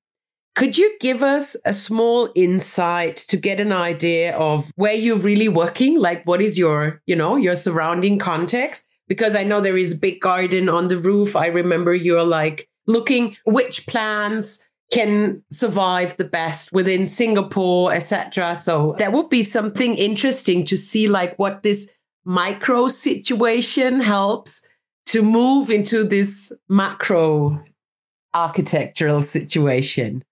Could 0.55 0.75
you 0.75 0.97
give 0.99 1.21
us 1.21 1.55
a 1.63 1.73
small 1.73 2.31
insight 2.33 3.17
to 3.17 3.37
get 3.37 3.59
an 3.59 3.71
idea 3.71 4.35
of 4.35 4.71
where 4.75 4.95
you're 4.95 5.15
really 5.15 5.47
working? 5.47 5.99
Like 5.99 6.25
what 6.25 6.41
is 6.41 6.57
your, 6.57 7.03
you 7.05 7.15
know, 7.15 7.35
your 7.35 7.53
surrounding 7.53 8.17
context? 8.17 8.83
Because 9.07 9.35
I 9.35 9.43
know 9.43 9.61
there 9.61 9.77
is 9.77 9.93
a 9.93 9.97
big 9.97 10.19
garden 10.19 10.69
on 10.69 10.87
the 10.87 10.97
roof. 10.97 11.35
I 11.35 11.47
remember 11.47 11.93
you're 11.93 12.23
like 12.23 12.67
looking 12.87 13.37
which 13.45 13.85
plants 13.85 14.57
can 14.91 15.43
survive 15.51 16.17
the 16.17 16.25
best 16.25 16.73
within 16.73 17.05
Singapore, 17.05 17.93
etc. 17.93 18.55
So 18.55 18.95
that 18.97 19.13
would 19.13 19.29
be 19.29 19.43
something 19.43 19.95
interesting 19.95 20.65
to 20.65 20.75
see 20.75 21.05
like 21.05 21.37
what 21.37 21.61
this 21.61 21.87
micro 22.29 22.87
situation 22.87 23.99
helps 23.99 24.61
to 25.07 25.23
move 25.23 25.71
into 25.71 26.03
this 26.03 26.53
macro 26.69 27.59
architectural 28.35 29.19
situation. 29.21 30.23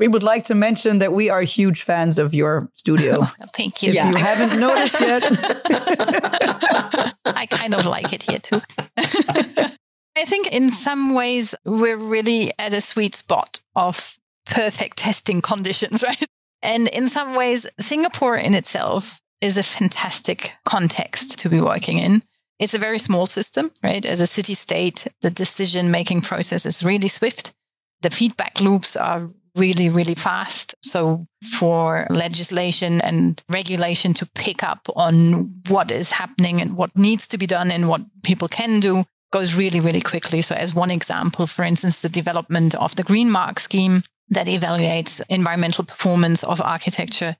We 0.00 0.08
would 0.08 0.24
like 0.24 0.42
to 0.46 0.56
mention 0.56 0.98
that 0.98 1.12
we 1.12 1.30
are 1.30 1.42
huge 1.42 1.82
fans 1.82 2.18
of 2.18 2.34
your 2.34 2.68
studio. 2.74 3.20
Oh, 3.40 3.46
thank 3.54 3.84
you. 3.84 3.90
If 3.90 3.94
yeah. 3.94 4.10
you 4.10 4.16
haven't 4.16 4.58
noticed 4.58 5.00
yet. 5.00 5.22
I 7.24 7.46
kind 7.46 7.74
of 7.74 7.86
like 7.86 8.12
it 8.12 8.24
here 8.24 8.40
too. 8.40 8.60
I 8.96 10.24
think 10.26 10.48
in 10.48 10.72
some 10.72 11.14
ways 11.14 11.54
we're 11.64 11.96
really 11.96 12.52
at 12.58 12.72
a 12.72 12.80
sweet 12.80 13.14
spot 13.14 13.60
of 13.76 14.18
perfect 14.46 14.96
testing 14.96 15.40
conditions, 15.40 16.02
right? 16.02 16.26
And 16.62 16.88
in 16.88 17.08
some 17.08 17.36
ways, 17.36 17.64
Singapore 17.78 18.36
in 18.36 18.54
itself 18.54 19.20
is 19.44 19.58
a 19.58 19.62
fantastic 19.62 20.52
context 20.64 21.38
to 21.38 21.50
be 21.50 21.60
working 21.60 21.98
in. 21.98 22.22
It's 22.58 22.72
a 22.72 22.78
very 22.78 22.98
small 22.98 23.26
system, 23.26 23.70
right? 23.82 24.06
As 24.06 24.22
a 24.22 24.26
city 24.26 24.54
state, 24.54 25.06
the 25.20 25.30
decision 25.30 25.90
making 25.90 26.22
process 26.22 26.64
is 26.64 26.82
really 26.82 27.08
swift. 27.08 27.52
The 28.00 28.08
feedback 28.08 28.58
loops 28.62 28.96
are 28.96 29.28
really, 29.54 29.90
really 29.90 30.14
fast. 30.14 30.74
So 30.82 31.26
for 31.58 32.06
legislation 32.08 33.02
and 33.02 33.42
regulation 33.50 34.14
to 34.14 34.26
pick 34.34 34.62
up 34.62 34.88
on 34.96 35.52
what 35.68 35.90
is 35.90 36.10
happening 36.10 36.62
and 36.62 36.74
what 36.74 36.96
needs 36.96 37.28
to 37.28 37.36
be 37.36 37.46
done 37.46 37.70
and 37.70 37.86
what 37.86 38.00
people 38.22 38.48
can 38.48 38.80
do 38.80 39.04
goes 39.30 39.54
really, 39.54 39.80
really 39.80 40.00
quickly. 40.00 40.40
So 40.40 40.54
as 40.54 40.74
one 40.74 40.90
example, 40.90 41.46
for 41.46 41.64
instance, 41.64 42.00
the 42.00 42.08
development 42.08 42.74
of 42.76 42.96
the 42.96 43.02
Green 43.02 43.30
Mark 43.30 43.60
scheme 43.60 44.04
that 44.30 44.46
evaluates 44.46 45.20
environmental 45.28 45.84
performance 45.84 46.42
of 46.44 46.62
architecture 46.62 47.36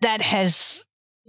that 0.00 0.22
has 0.22 0.84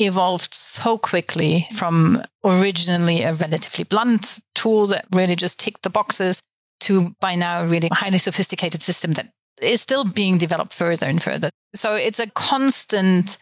evolved 0.05 0.53
so 0.53 0.97
quickly 0.97 1.67
from 1.75 2.23
originally 2.43 3.21
a 3.21 3.33
relatively 3.33 3.83
blunt 3.83 4.39
tool 4.55 4.87
that 4.87 5.05
really 5.11 5.35
just 5.35 5.59
ticked 5.59 5.83
the 5.83 5.89
boxes 5.89 6.41
to 6.81 7.15
by 7.19 7.35
now 7.35 7.61
a 7.61 7.67
really 7.67 7.89
highly 7.91 8.17
sophisticated 8.17 8.81
system 8.81 9.13
that 9.13 9.31
is 9.61 9.81
still 9.81 10.03
being 10.03 10.37
developed 10.37 10.73
further 10.73 11.07
and 11.07 11.21
further. 11.21 11.49
So 11.75 11.95
it's 11.95 12.19
a 12.19 12.27
constant 12.27 13.37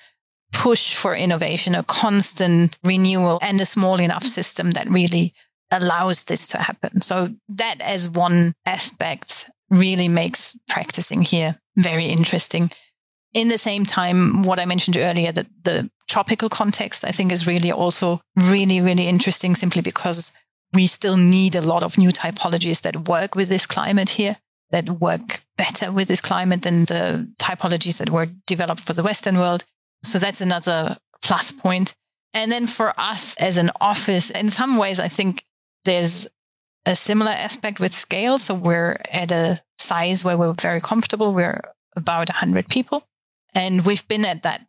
push 0.52 0.96
for 0.96 1.16
innovation, 1.16 1.76
a 1.76 1.84
constant 1.84 2.78
renewal, 2.84 3.40
and 3.42 3.62
a 3.62 3.66
small 3.66 4.00
enough 4.00 4.26
system 4.26 4.72
that 4.72 4.90
really 4.90 5.34
allows 5.72 6.26
this 6.26 6.48
to 6.48 6.58
happen. 6.58 7.02
So 7.02 7.30
that 7.50 7.80
as 7.82 8.10
one 8.10 8.54
aspect 8.66 9.50
really 9.70 10.08
makes 10.08 10.58
practicing 10.68 11.22
here 11.22 11.60
very 11.78 12.06
interesting. 12.06 12.72
In 13.34 13.50
the 13.50 13.58
same 13.58 13.86
time, 13.86 14.44
what 14.44 14.60
I 14.60 14.66
mentioned 14.66 14.98
earlier, 14.98 15.32
that 15.32 15.48
the 15.64 15.90
tropical 16.08 16.50
context, 16.50 17.06
I 17.06 17.12
think 17.12 17.32
is 17.32 17.46
really 17.46 17.72
also 17.72 18.22
really, 18.36 18.82
really 18.82 19.08
interesting 19.08 19.56
simply 19.56 19.82
because 19.82 20.32
we 20.74 20.88
still 20.88 21.18
need 21.18 21.56
a 21.56 21.62
lot 21.62 21.84
of 21.84 21.98
new 21.98 22.10
typologies 22.10 22.82
that 22.82 23.08
work 23.08 23.36
with 23.36 23.50
this 23.50 23.66
climate 23.66 24.10
here, 24.10 24.38
that 24.72 24.90
work 24.90 25.44
better 25.58 25.92
with 25.92 26.08
this 26.08 26.22
climate 26.22 26.64
than 26.64 26.86
the 26.86 27.28
typologies 27.40 27.98
that 27.98 28.10
were 28.10 28.30
developed 28.48 28.82
for 28.82 28.94
the 28.94 29.04
Western 29.04 29.38
world. 29.38 29.64
So 30.04 30.18
that's 30.18 30.42
another 30.42 30.98
plus 31.22 31.52
point. 31.52 31.94
And 32.34 32.52
then 32.52 32.68
for 32.68 32.94
us 33.00 33.36
as 33.38 33.58
an 33.58 33.72
office, 33.82 34.30
in 34.30 34.50
some 34.50 34.78
ways, 34.78 35.00
I 35.00 35.08
think 35.08 35.44
there's 35.86 36.28
a 36.86 36.96
similar 36.96 37.32
aspect 37.32 37.80
with 37.80 37.94
scale. 37.94 38.38
So 38.38 38.54
we're 38.54 39.00
at 39.12 39.32
a 39.32 39.62
size 39.78 40.24
where 40.24 40.38
we're 40.38 40.54
very 40.54 40.82
comfortable. 40.82 41.34
We're 41.34 41.62
about 41.96 42.30
100 42.30 42.70
people. 42.70 43.04
And 43.60 43.86
we've 43.86 44.08
been 44.08 44.24
at 44.24 44.44
that 44.44 44.66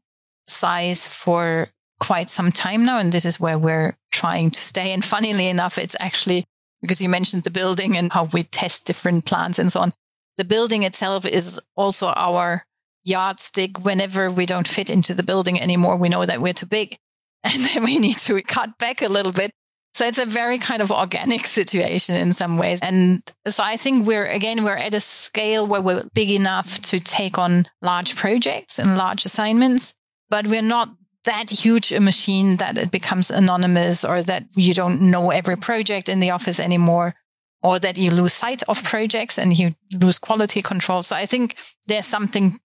size 0.48 1.06
for 1.06 1.68
quite 2.00 2.28
some 2.28 2.50
time 2.50 2.84
now. 2.84 2.98
And 2.98 3.12
this 3.12 3.24
is 3.24 3.38
where 3.38 3.56
we're 3.56 3.96
trying 4.10 4.50
to 4.50 4.60
stay. 4.60 4.92
And 4.92 5.04
funnily 5.04 5.46
enough, 5.46 5.78
it's 5.78 5.94
actually 6.00 6.44
because 6.82 7.00
you 7.00 7.08
mentioned 7.08 7.44
the 7.44 7.52
building 7.52 7.96
and 7.96 8.12
how 8.12 8.24
we 8.24 8.42
test 8.42 8.86
different 8.86 9.26
plants 9.26 9.60
and 9.60 9.70
so 9.70 9.78
on. 9.78 9.92
The 10.38 10.44
building 10.44 10.82
itself 10.82 11.24
is 11.24 11.60
also 11.76 12.08
our 12.08 12.64
yardstick 13.04 13.84
whenever 13.84 14.28
we 14.28 14.44
don't 14.44 14.66
fit 14.66 14.90
into 14.90 15.14
the 15.14 15.22
building 15.22 15.60
anymore. 15.60 15.96
We 15.96 16.08
know 16.08 16.26
that 16.26 16.40
we're 16.42 16.52
too 16.52 16.66
big 16.66 16.98
and 17.44 17.62
then 17.62 17.84
we 17.84 17.96
need 17.98 18.18
to 18.18 18.42
cut 18.42 18.76
back 18.78 19.02
a 19.02 19.08
little 19.08 19.32
bit. 19.32 19.52
So 20.00 20.06
it's 20.06 20.16
a 20.16 20.24
very 20.24 20.56
kind 20.56 20.80
of 20.80 20.90
organic 20.90 21.46
situation 21.60 22.14
in 22.14 22.32
some 22.32 22.56
ways. 22.56 22.80
And 22.80 23.22
so 23.46 23.62
I 23.62 23.76
think 23.76 24.06
we're, 24.06 24.24
again, 24.24 24.64
we're 24.64 24.78
at 24.78 24.94
a 24.94 25.00
scale 25.00 25.66
where 25.66 25.82
we're 25.82 26.04
big 26.14 26.30
enough 26.30 26.80
to 26.84 27.00
take 27.00 27.36
on 27.36 27.66
large 27.82 28.16
projects 28.16 28.78
and 28.78 28.96
large 28.96 29.26
assignments, 29.26 29.92
but 30.30 30.46
we're 30.46 30.62
not 30.62 30.88
that 31.26 31.50
huge 31.50 31.92
a 31.92 32.00
machine 32.00 32.56
that 32.56 32.78
it 32.78 32.90
becomes 32.90 33.30
anonymous 33.30 34.02
or 34.02 34.22
that 34.22 34.44
you 34.54 34.72
don't 34.72 35.02
know 35.02 35.32
every 35.32 35.58
project 35.58 36.08
in 36.08 36.18
the 36.18 36.30
office 36.30 36.58
anymore 36.58 37.14
or 37.62 37.78
that 37.78 37.98
you 37.98 38.10
lose 38.10 38.32
sight 38.32 38.62
of 38.68 38.82
projects 38.82 39.38
and 39.38 39.58
you 39.58 39.74
lose 40.00 40.18
quality 40.18 40.62
control. 40.62 41.02
So 41.02 41.14
I 41.14 41.26
think 41.26 41.56
there's 41.88 42.06
something 42.06 42.58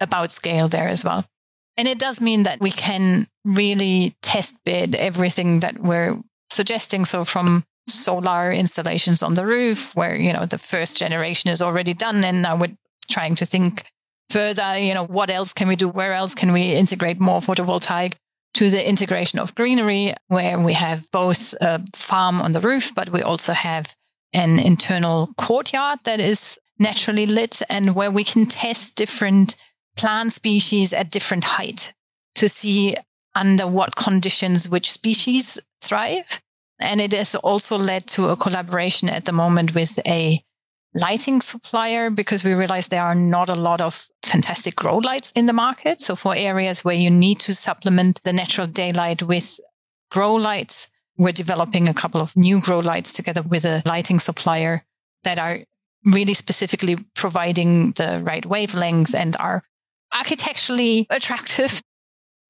about 0.00 0.32
scale 0.32 0.66
there 0.66 0.88
as 0.88 1.04
well. 1.04 1.24
And 1.76 1.86
it 1.86 2.00
does 2.00 2.20
mean 2.20 2.42
that 2.42 2.60
we 2.60 2.72
can 2.72 3.28
really 3.44 4.16
test 4.22 4.56
bid 4.64 4.96
everything 4.96 5.60
that 5.60 5.78
we're 5.78 6.18
suggesting. 6.50 7.04
So 7.04 7.24
from 7.24 7.64
solar 7.88 8.52
installations 8.52 9.22
on 9.22 9.34
the 9.34 9.46
roof, 9.46 9.94
where, 9.94 10.14
you 10.14 10.32
know, 10.32 10.46
the 10.46 10.58
first 10.58 10.96
generation 10.96 11.50
is 11.50 11.62
already 11.62 11.94
done. 11.94 12.24
And 12.24 12.42
now 12.42 12.56
we're 12.56 12.76
trying 13.10 13.34
to 13.36 13.46
think 13.46 13.86
further, 14.30 14.78
you 14.78 14.94
know, 14.94 15.06
what 15.06 15.30
else 15.30 15.52
can 15.52 15.68
we 15.68 15.76
do? 15.76 15.88
Where 15.88 16.12
else 16.12 16.34
can 16.34 16.52
we 16.52 16.72
integrate 16.72 17.20
more 17.20 17.40
photovoltaic? 17.40 18.14
To 18.54 18.68
the 18.68 18.86
integration 18.86 19.38
of 19.38 19.54
greenery, 19.54 20.12
where 20.26 20.58
we 20.58 20.72
have 20.72 21.08
both 21.12 21.54
a 21.60 21.80
farm 21.94 22.40
on 22.40 22.50
the 22.50 22.60
roof, 22.60 22.92
but 22.96 23.10
we 23.10 23.22
also 23.22 23.52
have 23.52 23.94
an 24.32 24.58
internal 24.58 25.30
courtyard 25.38 26.00
that 26.04 26.18
is 26.18 26.58
naturally 26.76 27.26
lit 27.26 27.62
and 27.68 27.94
where 27.94 28.10
we 28.10 28.24
can 28.24 28.46
test 28.46 28.96
different 28.96 29.54
plant 29.96 30.32
species 30.32 30.92
at 30.92 31.12
different 31.12 31.44
height 31.44 31.92
to 32.34 32.48
see 32.48 32.96
under 33.36 33.68
what 33.68 33.94
conditions 33.94 34.68
which 34.68 34.90
species 34.90 35.58
thrive. 35.80 36.40
And 36.78 37.00
it 37.00 37.12
has 37.12 37.34
also 37.34 37.76
led 37.78 38.06
to 38.08 38.30
a 38.30 38.36
collaboration 38.36 39.08
at 39.08 39.26
the 39.26 39.32
moment 39.32 39.74
with 39.74 39.98
a 40.06 40.42
lighting 40.94 41.40
supplier 41.40 42.10
because 42.10 42.42
we 42.42 42.52
realize 42.52 42.88
there 42.88 43.04
are 43.04 43.14
not 43.14 43.48
a 43.48 43.54
lot 43.54 43.80
of 43.80 44.08
fantastic 44.24 44.76
grow 44.76 44.98
lights 44.98 45.32
in 45.34 45.46
the 45.46 45.52
market. 45.52 46.00
So 46.00 46.16
for 46.16 46.34
areas 46.34 46.84
where 46.84 46.94
you 46.94 47.10
need 47.10 47.38
to 47.40 47.54
supplement 47.54 48.20
the 48.24 48.32
natural 48.32 48.66
daylight 48.66 49.22
with 49.22 49.60
grow 50.10 50.34
lights, 50.34 50.88
we're 51.16 51.32
developing 51.32 51.88
a 51.88 51.94
couple 51.94 52.20
of 52.20 52.36
new 52.36 52.60
grow 52.60 52.80
lights 52.80 53.12
together 53.12 53.42
with 53.42 53.64
a 53.64 53.82
lighting 53.84 54.18
supplier 54.18 54.84
that 55.22 55.38
are 55.38 55.60
really 56.04 56.34
specifically 56.34 56.96
providing 57.14 57.92
the 57.92 58.22
right 58.24 58.44
wavelengths 58.44 59.14
and 59.14 59.36
are 59.38 59.62
architecturally 60.12 61.06
attractive. 61.10 61.82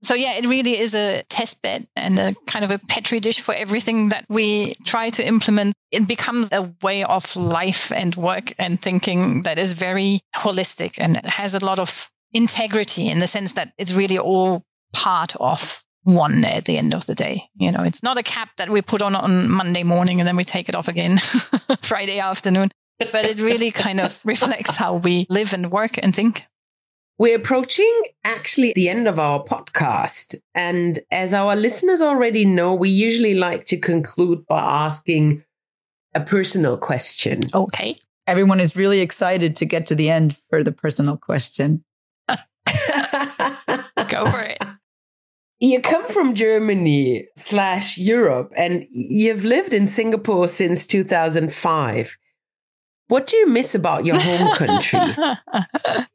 So 0.03 0.15
yeah, 0.15 0.35
it 0.35 0.47
really 0.47 0.79
is 0.79 0.95
a 0.95 1.23
test 1.29 1.61
bed 1.63 1.87
and 1.95 2.19
a 2.19 2.35
kind 2.47 2.65
of 2.65 2.71
a 2.71 2.79
petri 2.79 3.21
dish 3.21 3.41
for 3.41 3.55
everything 3.55 4.09
that 4.09 4.25
we 4.29 4.75
try 4.85 5.11
to 5.11 5.27
implement. 5.27 5.75
It 5.91 6.07
becomes 6.07 6.49
a 6.53 6.73
way 6.83 7.05
of 7.05 7.37
life 7.37 7.93
and 7.93 8.15
work 8.17 8.55
and 8.59 8.81
thinking 8.81 9.43
that 9.43 9.59
is 9.59 9.75
very 9.75 10.21
holistic 10.35 10.95
and 10.99 11.17
it 11.17 11.27
has 11.27 11.55
a 11.55 11.65
lot 11.65 11.79
of 11.79 12.11
integrity 12.33 13.09
in 13.09 13.19
the 13.19 13.27
sense 13.27 13.55
that 13.55 13.73
it's 13.77 13.93
really 13.93 14.19
all 14.19 14.63
part 14.93 15.37
of 15.37 15.85
one 16.05 16.45
at 16.45 16.65
the 16.65 16.79
end 16.79 16.95
of 16.95 17.07
the 17.07 17.15
day. 17.15 17.45
You 17.55 17.73
know, 17.73 17.83
it's 17.83 18.03
not 18.03 18.19
a 18.19 18.23
cap 18.23 18.51
that 18.57 18.71
we 18.71 18.83
put 18.83 19.03
on 19.03 19.15
on 19.15 19.51
Monday 19.51 19.83
morning 19.83 20.21
and 20.21 20.27
then 20.27 20.37
we 20.37 20.45
take 20.45 20.69
it 20.69 20.75
off 20.75 20.89
again 20.89 21.19
Friday 21.83 22.19
afternoon, 22.21 22.71
but 22.99 23.25
it 23.25 23.41
really 23.41 23.71
kind 23.71 24.01
of 24.01 24.21
reflects 24.25 24.77
how 24.77 24.95
we 24.95 25.27
live 25.29 25.53
and 25.53 25.71
work 25.71 25.99
and 26.03 26.15
think. 26.15 26.45
We're 27.21 27.37
approaching 27.37 28.03
actually 28.25 28.73
the 28.73 28.89
end 28.89 29.07
of 29.07 29.19
our 29.19 29.45
podcast. 29.45 30.37
And 30.55 31.01
as 31.11 31.35
our 31.35 31.55
listeners 31.55 32.01
already 32.01 32.47
know, 32.47 32.73
we 32.73 32.89
usually 32.89 33.35
like 33.35 33.65
to 33.65 33.77
conclude 33.77 34.47
by 34.47 34.59
asking 34.59 35.45
a 36.15 36.23
personal 36.23 36.79
question. 36.79 37.43
Okay. 37.53 37.97
Everyone 38.27 38.59
is 38.59 38.75
really 38.75 39.01
excited 39.01 39.55
to 39.57 39.67
get 39.67 39.87
to 39.89 39.95
the 39.95 40.09
end 40.09 40.39
for 40.49 40.65
the 40.65 40.73
personal 40.73 41.19
question. 41.19 41.85
Go 42.27 42.37
for 44.25 44.41
it. 44.41 44.65
You 45.61 45.83
come 45.83 46.07
from 46.07 46.35
Germany 46.35 47.27
slash 47.37 47.99
Europe 47.99 48.51
and 48.57 48.87
you've 48.91 49.45
lived 49.45 49.75
in 49.75 49.89
Singapore 49.89 50.49
since 50.49 50.87
2005. 50.87 52.17
What 53.09 53.27
do 53.27 53.37
you 53.37 53.47
miss 53.47 53.75
about 53.75 54.07
your 54.07 54.19
home 54.19 54.57
country? 54.57 55.01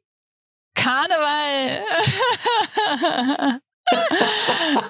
Carnival. 0.76 1.86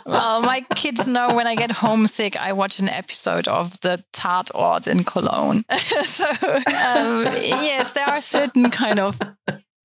well, 0.07 0.42
my 0.42 0.64
kids 0.75 1.07
know 1.07 1.35
when 1.35 1.46
I 1.46 1.55
get 1.55 1.70
homesick, 1.70 2.37
I 2.37 2.53
watch 2.53 2.79
an 2.79 2.88
episode 2.88 3.49
of 3.49 3.79
the 3.81 4.05
Tatort 4.12 4.87
in 4.87 5.05
Cologne. 5.05 5.64
so, 6.05 6.25
um, 6.25 7.25
yes, 7.25 7.92
there 7.92 8.07
are 8.07 8.20
certain 8.20 8.70
kind 8.70 8.99
of 8.99 9.18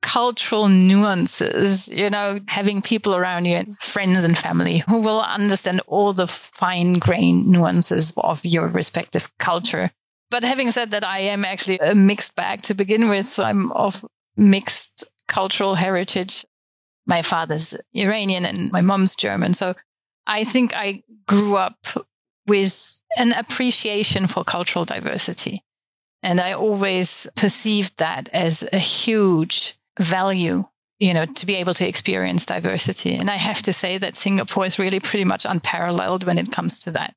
cultural 0.02 0.68
nuances, 0.68 1.88
you 1.88 2.10
know, 2.10 2.40
having 2.48 2.82
people 2.82 3.16
around 3.16 3.46
you, 3.46 3.56
and 3.56 3.78
friends 3.80 4.24
and 4.24 4.38
family 4.38 4.80
who 4.90 5.00
will 5.00 5.22
understand 5.22 5.82
all 5.88 6.12
the 6.12 6.28
fine 6.28 6.94
grained 6.94 7.48
nuances 7.48 8.12
of 8.18 8.44
your 8.44 8.68
respective 8.68 9.32
culture. 9.38 9.92
But 10.30 10.44
having 10.44 10.72
said 10.72 10.92
that, 10.92 11.04
I 11.04 11.20
am 11.20 11.44
actually 11.44 11.80
a 11.80 11.94
mixed 11.94 12.36
bag 12.36 12.62
to 12.64 12.74
begin 12.74 13.10
with. 13.10 13.26
So 13.26 13.44
I'm 13.44 13.72
of 13.74 14.06
mixed 14.38 15.04
cultural 15.32 15.76
heritage. 15.76 16.46
My 17.08 17.22
father's 17.22 17.74
Iranian 17.94 18.46
and 18.46 18.72
my 18.72 18.82
mom's 18.82 19.16
German. 19.16 19.54
So 19.54 19.74
I 20.28 20.44
think 20.44 20.76
I 20.76 21.04
grew 21.28 21.56
up 21.56 21.88
with 22.48 23.02
an 23.18 23.34
appreciation 23.34 24.28
for 24.28 24.44
cultural 24.44 24.86
diversity. 24.86 25.64
And 26.22 26.40
I 26.40 26.54
always 26.54 27.28
perceived 27.36 27.98
that 27.98 28.30
as 28.34 28.68
a 28.72 28.78
huge 28.78 29.76
value, 30.00 30.66
you 31.00 31.14
know, 31.14 31.26
to 31.26 31.46
be 31.46 31.56
able 31.56 31.74
to 31.76 31.88
experience 31.88 32.46
diversity. 32.46 33.16
And 33.16 33.30
I 33.30 33.38
have 33.38 33.62
to 33.64 33.74
say 33.74 33.98
that 33.98 34.16
Singapore 34.16 34.66
is 34.66 34.78
really 34.78 35.00
pretty 35.00 35.26
much 35.26 35.46
unparalleled 35.46 36.26
when 36.26 36.38
it 36.38 36.52
comes 36.52 36.80
to 36.82 36.92
that. 36.92 37.16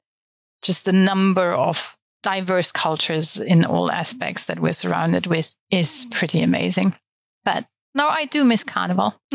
Just 0.62 0.84
the 0.84 0.92
number 0.92 1.52
of 1.52 1.98
diverse 2.22 2.72
cultures 2.72 3.38
in 3.38 3.64
all 3.64 3.90
aspects 3.90 4.46
that 4.46 4.60
we're 4.60 4.72
surrounded 4.72 5.26
with 5.26 5.54
is 5.70 6.06
pretty 6.10 6.40
amazing. 6.40 6.94
But 7.44 7.66
no, 7.94 8.08
I 8.08 8.26
do 8.26 8.44
miss 8.44 8.64
Carnival. 8.64 9.14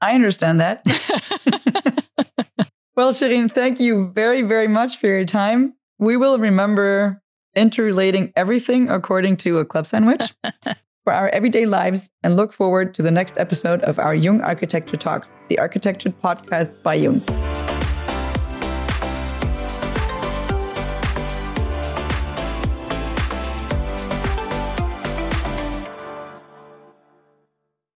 I 0.00 0.14
understand 0.14 0.60
that. 0.60 0.84
well, 2.96 3.12
Schirin, 3.12 3.50
thank 3.50 3.80
you 3.80 4.08
very, 4.08 4.42
very 4.42 4.68
much 4.68 4.98
for 4.98 5.08
your 5.08 5.24
time. 5.24 5.74
We 5.98 6.16
will 6.16 6.38
remember 6.38 7.20
interrelating 7.54 8.32
everything 8.36 8.88
according 8.88 9.38
to 9.38 9.58
a 9.58 9.64
club 9.64 9.86
sandwich 9.86 10.32
for 11.04 11.12
our 11.12 11.28
everyday 11.30 11.66
lives 11.66 12.10
and 12.22 12.36
look 12.36 12.52
forward 12.52 12.94
to 12.94 13.02
the 13.02 13.10
next 13.10 13.36
episode 13.38 13.82
of 13.82 13.98
our 13.98 14.14
Jung 14.14 14.40
Architecture 14.42 14.96
Talks, 14.96 15.34
the 15.48 15.58
architecture 15.58 16.10
podcast 16.10 16.82
by 16.82 16.94
Jung. 16.94 17.20